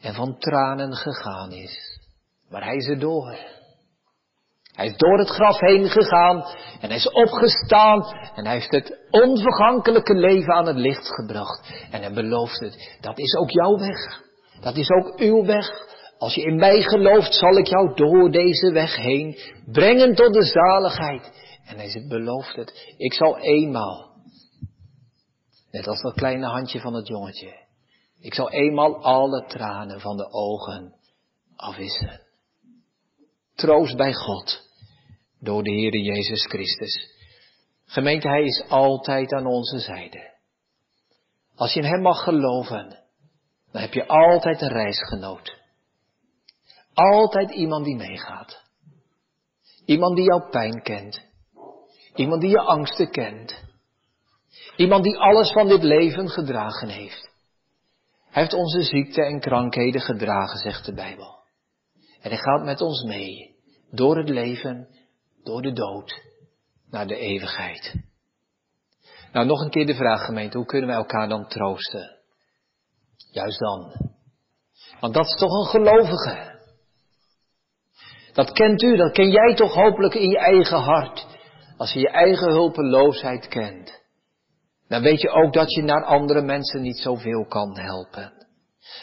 en 0.00 0.14
van 0.14 0.38
tranen 0.38 0.94
gegaan 0.94 1.52
is. 1.52 2.00
Maar 2.50 2.64
Hij 2.64 2.76
is 2.76 2.88
er 2.88 2.98
door. 2.98 3.36
Hij 4.72 4.86
is 4.86 4.96
door 4.96 5.18
het 5.18 5.28
graf 5.28 5.60
heen 5.60 5.88
gegaan 5.90 6.44
en 6.80 6.88
hij 6.88 6.96
is 6.96 7.10
opgestaan 7.10 8.02
en 8.34 8.44
hij 8.44 8.54
heeft 8.54 8.70
het 8.70 8.98
onvergankelijke 9.10 10.14
leven 10.14 10.54
aan 10.54 10.66
het 10.66 10.76
licht 10.76 11.14
gebracht. 11.14 11.86
En 11.90 12.00
hij 12.00 12.12
belooft 12.12 12.60
het, 12.60 12.96
dat 13.00 13.18
is 13.18 13.34
ook 13.34 13.50
jouw 13.50 13.78
weg. 13.78 14.22
Dat 14.60 14.76
is 14.76 14.90
ook 14.90 15.18
uw 15.18 15.44
weg. 15.44 15.68
Als 16.18 16.34
je 16.34 16.42
in 16.42 16.56
mij 16.56 16.80
gelooft, 16.82 17.34
zal 17.34 17.56
ik 17.56 17.66
jou 17.66 17.94
door 17.94 18.30
deze 18.30 18.72
weg 18.72 18.96
heen 18.96 19.38
brengen 19.72 20.14
tot 20.14 20.32
de 20.32 20.44
zaligheid. 20.44 21.32
En 21.66 21.76
hij 21.76 22.04
belooft 22.08 22.56
het, 22.56 22.94
ik 22.96 23.12
zal 23.12 23.38
eenmaal, 23.38 24.05
net 25.76 25.86
als 25.86 26.00
dat 26.00 26.14
kleine 26.14 26.46
handje 26.46 26.80
van 26.80 26.94
het 26.94 27.06
jongetje, 27.06 27.66
ik 28.20 28.34
zal 28.34 28.50
eenmaal 28.50 29.02
alle 29.02 29.46
tranen 29.46 30.00
van 30.00 30.16
de 30.16 30.30
ogen 30.30 30.94
afwissen. 31.56 32.20
Troost 33.54 33.96
bij 33.96 34.12
God 34.12 34.68
door 35.40 35.62
de 35.62 35.70
Heere 35.70 36.02
Jezus 36.02 36.46
Christus. 36.46 37.14
Gemeente, 37.84 38.28
Hij 38.28 38.44
is 38.44 38.64
altijd 38.68 39.32
aan 39.32 39.46
onze 39.46 39.78
zijde. 39.78 40.34
Als 41.54 41.72
je 41.72 41.80
in 41.80 41.86
Hem 41.86 42.00
mag 42.00 42.22
geloven, 42.22 42.98
dan 43.72 43.82
heb 43.82 43.92
je 43.92 44.06
altijd 44.06 44.60
een 44.60 44.68
reisgenoot. 44.72 45.56
Altijd 46.94 47.50
iemand 47.50 47.84
die 47.84 47.96
meegaat. 47.96 48.62
Iemand 49.84 50.16
die 50.16 50.24
jouw 50.24 50.48
pijn 50.50 50.82
kent. 50.82 51.22
Iemand 52.14 52.40
die 52.40 52.50
je 52.50 52.60
angsten 52.60 53.10
kent. 53.10 53.64
Iemand 54.76 55.04
die 55.04 55.18
alles 55.18 55.52
van 55.52 55.68
dit 55.68 55.82
leven 55.82 56.28
gedragen 56.28 56.88
heeft. 56.88 57.34
Hij 58.30 58.42
heeft 58.42 58.54
onze 58.54 58.82
ziekte 58.82 59.22
en 59.22 59.40
krankheden 59.40 60.00
gedragen, 60.00 60.58
zegt 60.58 60.84
de 60.84 60.94
Bijbel. 60.94 61.38
En 62.20 62.30
hij 62.30 62.38
gaat 62.38 62.64
met 62.64 62.80
ons 62.80 63.02
mee 63.02 63.54
door 63.90 64.16
het 64.16 64.28
leven 64.28 64.88
door 65.42 65.62
de 65.62 65.72
dood 65.72 66.22
naar 66.90 67.06
de 67.06 67.16
eeuwigheid. 67.16 67.94
Nou, 69.32 69.46
nog 69.46 69.60
een 69.60 69.70
keer 69.70 69.86
de 69.86 69.94
vraag, 69.94 70.24
gemeente, 70.24 70.56
hoe 70.56 70.66
kunnen 70.66 70.88
wij 70.88 70.98
elkaar 70.98 71.28
dan 71.28 71.48
troosten? 71.48 72.16
Juist 73.30 73.58
dan. 73.58 73.92
Want 75.00 75.14
dat 75.14 75.26
is 75.26 75.36
toch 75.38 75.52
een 75.52 75.70
gelovige. 75.70 76.54
Dat 78.32 78.52
kent 78.52 78.82
u, 78.82 78.96
dat 78.96 79.12
ken 79.12 79.30
jij 79.30 79.54
toch 79.54 79.74
hopelijk 79.74 80.14
in 80.14 80.30
je 80.30 80.38
eigen 80.38 80.78
hart. 80.78 81.26
Als 81.76 81.92
je 81.92 82.00
je 82.00 82.10
eigen 82.10 82.50
hulpeloosheid 82.50 83.48
kent, 83.48 84.02
dan 84.88 85.02
weet 85.02 85.20
je 85.20 85.30
ook 85.30 85.52
dat 85.52 85.72
je 85.72 85.82
naar 85.82 86.04
andere 86.04 86.42
mensen 86.42 86.82
niet 86.82 86.98
zoveel 86.98 87.46
kan 87.46 87.78
helpen. 87.78 88.32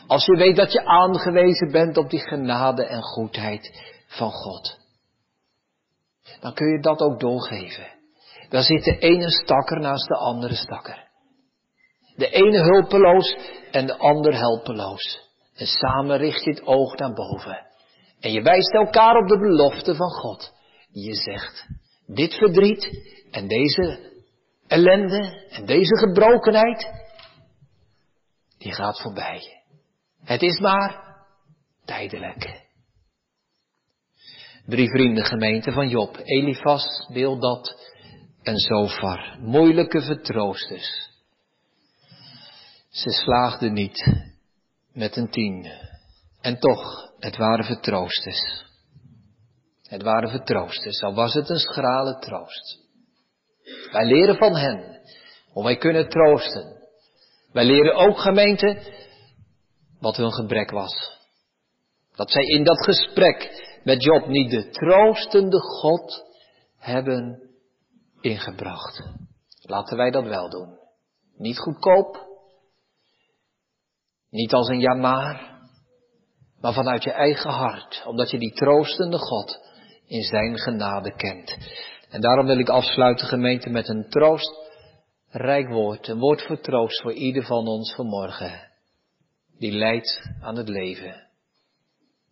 Als 0.08 0.26
je 0.26 0.36
weet 0.38 0.56
dat 0.56 0.72
je 0.72 0.86
aangewezen 0.86 1.72
bent 1.72 1.98
op 1.98 2.10
die 2.10 2.28
genade 2.28 2.86
en 2.86 3.02
goedheid 3.02 3.72
van 4.08 4.32
God 4.32 4.82
dan 6.44 6.54
kun 6.54 6.68
je 6.68 6.80
dat 6.80 7.00
ook 7.00 7.20
doorgeven. 7.20 7.88
Dan 8.50 8.62
zit 8.62 8.84
de 8.84 8.98
ene 8.98 9.30
stakker 9.30 9.80
naast 9.80 10.08
de 10.08 10.16
andere 10.16 10.56
stakker. 10.56 11.08
De 12.16 12.30
ene 12.30 12.60
hulpeloos 12.62 13.38
en 13.72 13.86
de 13.86 13.98
ander 13.98 14.38
helpeloos. 14.38 15.32
En 15.56 15.66
samen 15.66 16.18
richt 16.18 16.44
je 16.44 16.50
het 16.50 16.66
oog 16.66 16.96
naar 16.96 17.14
boven. 17.14 17.68
En 18.20 18.32
je 18.32 18.42
wijst 18.42 18.74
elkaar 18.74 19.16
op 19.16 19.28
de 19.28 19.40
belofte 19.40 19.96
van 19.96 20.10
God. 20.10 20.54
Je 20.92 21.14
zegt, 21.14 21.68
dit 22.06 22.34
verdriet 22.34 22.90
en 23.32 23.48
deze 23.48 24.12
ellende 24.74 25.48
en 25.50 25.66
deze 25.66 25.98
gebrokenheid, 25.98 26.92
die 28.58 28.74
gaat 28.74 29.02
voorbij. 29.02 29.64
Het 30.24 30.42
is 30.42 30.60
maar 30.60 31.18
tijdelijk. 31.86 32.62
Drie 34.66 34.90
vrienden 34.90 35.26
gemeente 35.26 35.72
van 35.72 35.90
Job, 35.90 36.18
Elifas, 36.24 37.10
Bildad 37.14 37.92
en 38.42 38.58
Zofar. 38.58 39.38
Moeilijke 39.40 40.02
vertroosters. 40.02 41.10
Ze 42.90 43.10
slaagden 43.10 43.74
niet 43.74 44.08
met 44.94 45.16
een 45.16 45.30
tien. 45.30 45.72
En 46.42 46.60
toch, 46.60 47.12
het 47.20 47.38
waren 47.38 47.66
vertroosters. 47.66 48.66
Het 49.84 50.04
waren 50.04 50.30
vertroosters, 50.30 51.02
al 51.02 51.14
was 51.14 51.34
het 51.34 51.50
een 51.50 51.60
schrale 51.60 52.20
troost. 52.20 52.83
Wij 53.92 54.06
leren 54.06 54.36
van 54.36 54.56
hen 54.56 55.02
Hoe 55.52 55.64
wij 55.64 55.78
kunnen 55.78 56.10
troosten. 56.10 56.82
Wij 57.52 57.66
leren 57.66 57.96
ook 57.96 58.20
gemeente 58.20 58.78
wat 60.00 60.18
hun 60.18 60.34
gebrek 60.34 60.72
was. 60.72 61.22
Dat 62.16 62.32
zij 62.32 62.44
in 62.44 62.64
dat 62.64 62.84
gesprek 62.84 63.64
met 63.84 64.04
Job 64.04 64.28
niet 64.28 64.52
de 64.52 64.70
troostende 64.70 65.60
God 65.60 66.24
hebben 66.78 67.50
ingebracht. 68.22 69.04
Laten 69.62 69.98
wij 69.98 70.12
dat 70.12 70.24
wel 70.24 70.50
doen. 70.50 70.78
Niet 71.38 71.60
goedkoop. 71.60 72.28
Niet 74.30 74.54
als 74.54 74.68
een 74.68 74.80
jamaar. 74.80 75.62
Maar 76.60 76.74
vanuit 76.74 77.04
je 77.04 77.12
eigen 77.12 77.52
hart. 77.52 78.04
Omdat 78.06 78.32
je 78.32 78.38
die 78.38 78.54
troostende 78.54 79.18
God 79.18 79.60
in 80.06 80.24
zijn 80.24 80.60
genade 80.60 81.16
kent. 81.16 81.58
En 82.14 82.22
daarom 82.22 82.46
wil 82.46 82.60
ik 82.60 82.70
afsluiten 82.70 83.28
gemeente 83.28 83.70
met 83.70 83.88
een 83.90 84.10
troostrijk 84.10 85.70
woord. 85.70 86.08
Een 86.08 86.20
woord 86.20 86.46
voor 86.46 86.60
troost 86.60 87.02
voor 87.02 87.14
ieder 87.14 87.44
van 87.44 87.68
ons 87.68 87.96
vanmorgen. 87.96 88.72
Die 89.58 89.72
leidt 89.72 90.30
aan 90.42 90.58
het 90.58 90.70
leven. 90.70 91.28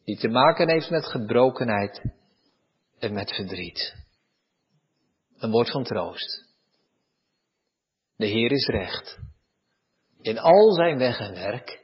Die 0.04 0.18
te 0.18 0.28
maken 0.28 0.70
heeft 0.70 0.90
met 0.90 1.06
gebrokenheid 1.06 2.02
en 3.00 3.14
met 3.14 3.36
verdriet. 3.36 3.96
Een 5.38 5.52
woord 5.52 5.72
van 5.72 5.84
troost. 5.84 6.46
De 8.16 8.26
Heer 8.26 8.52
is 8.52 8.68
recht. 8.68 9.20
In 10.22 10.40
al 10.40 10.72
zijn 10.72 10.98
weg 10.98 11.20
en 11.20 11.34
werk. 11.34 11.80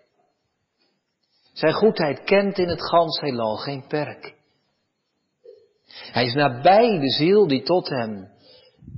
Zijn 1.54 1.74
goedheid 1.74 2.24
kent 2.24 2.58
in 2.58 2.68
het 2.68 2.82
gans 2.90 3.20
heelal 3.20 3.56
geen 3.56 3.88
perk. 3.88 4.37
Hij 6.12 6.26
is 6.26 6.34
nabij 6.34 7.00
de 7.00 7.10
ziel 7.10 7.48
die 7.48 7.64
tot 7.64 7.90
hem 7.90 8.28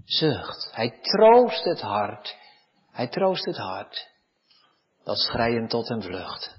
zucht. 0.05 0.69
Hij 0.73 0.99
troost 1.01 1.63
het 1.63 1.81
hart. 1.81 2.37
Hij 2.91 3.07
troost 3.07 3.45
het 3.45 3.57
hart. 3.57 4.07
Dat 5.03 5.17
schrijend 5.17 5.69
tot 5.69 5.87
hem 5.87 6.01
vlucht. 6.01 6.57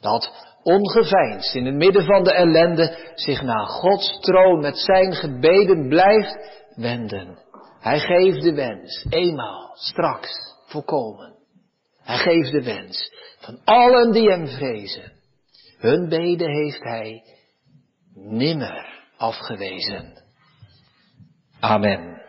Dat 0.00 0.32
ongeveinsd 0.62 1.54
in 1.54 1.66
het 1.66 1.74
midden 1.74 2.04
van 2.04 2.24
de 2.24 2.32
ellende 2.32 3.12
zich 3.14 3.42
naar 3.42 3.66
Gods 3.66 4.20
troon 4.20 4.60
met 4.60 4.78
zijn 4.78 5.14
gebeden 5.14 5.88
blijft 5.88 6.36
wenden. 6.74 7.38
Hij 7.80 7.98
geeft 7.98 8.42
de 8.42 8.54
wens, 8.54 9.06
eenmaal, 9.10 9.70
straks, 9.74 10.30
volkomen. 10.66 11.34
Hij 12.02 12.16
geeft 12.16 12.52
de 12.52 12.62
wens 12.62 13.12
van 13.38 13.60
allen 13.64 14.12
die 14.12 14.30
hem 14.30 14.46
vrezen. 14.46 15.12
Hun 15.78 16.08
beden 16.08 16.50
heeft 16.50 16.82
hij 16.82 17.22
nimmer 18.14 18.97
afgewezen. 19.18 20.22
Amen. 21.60 22.22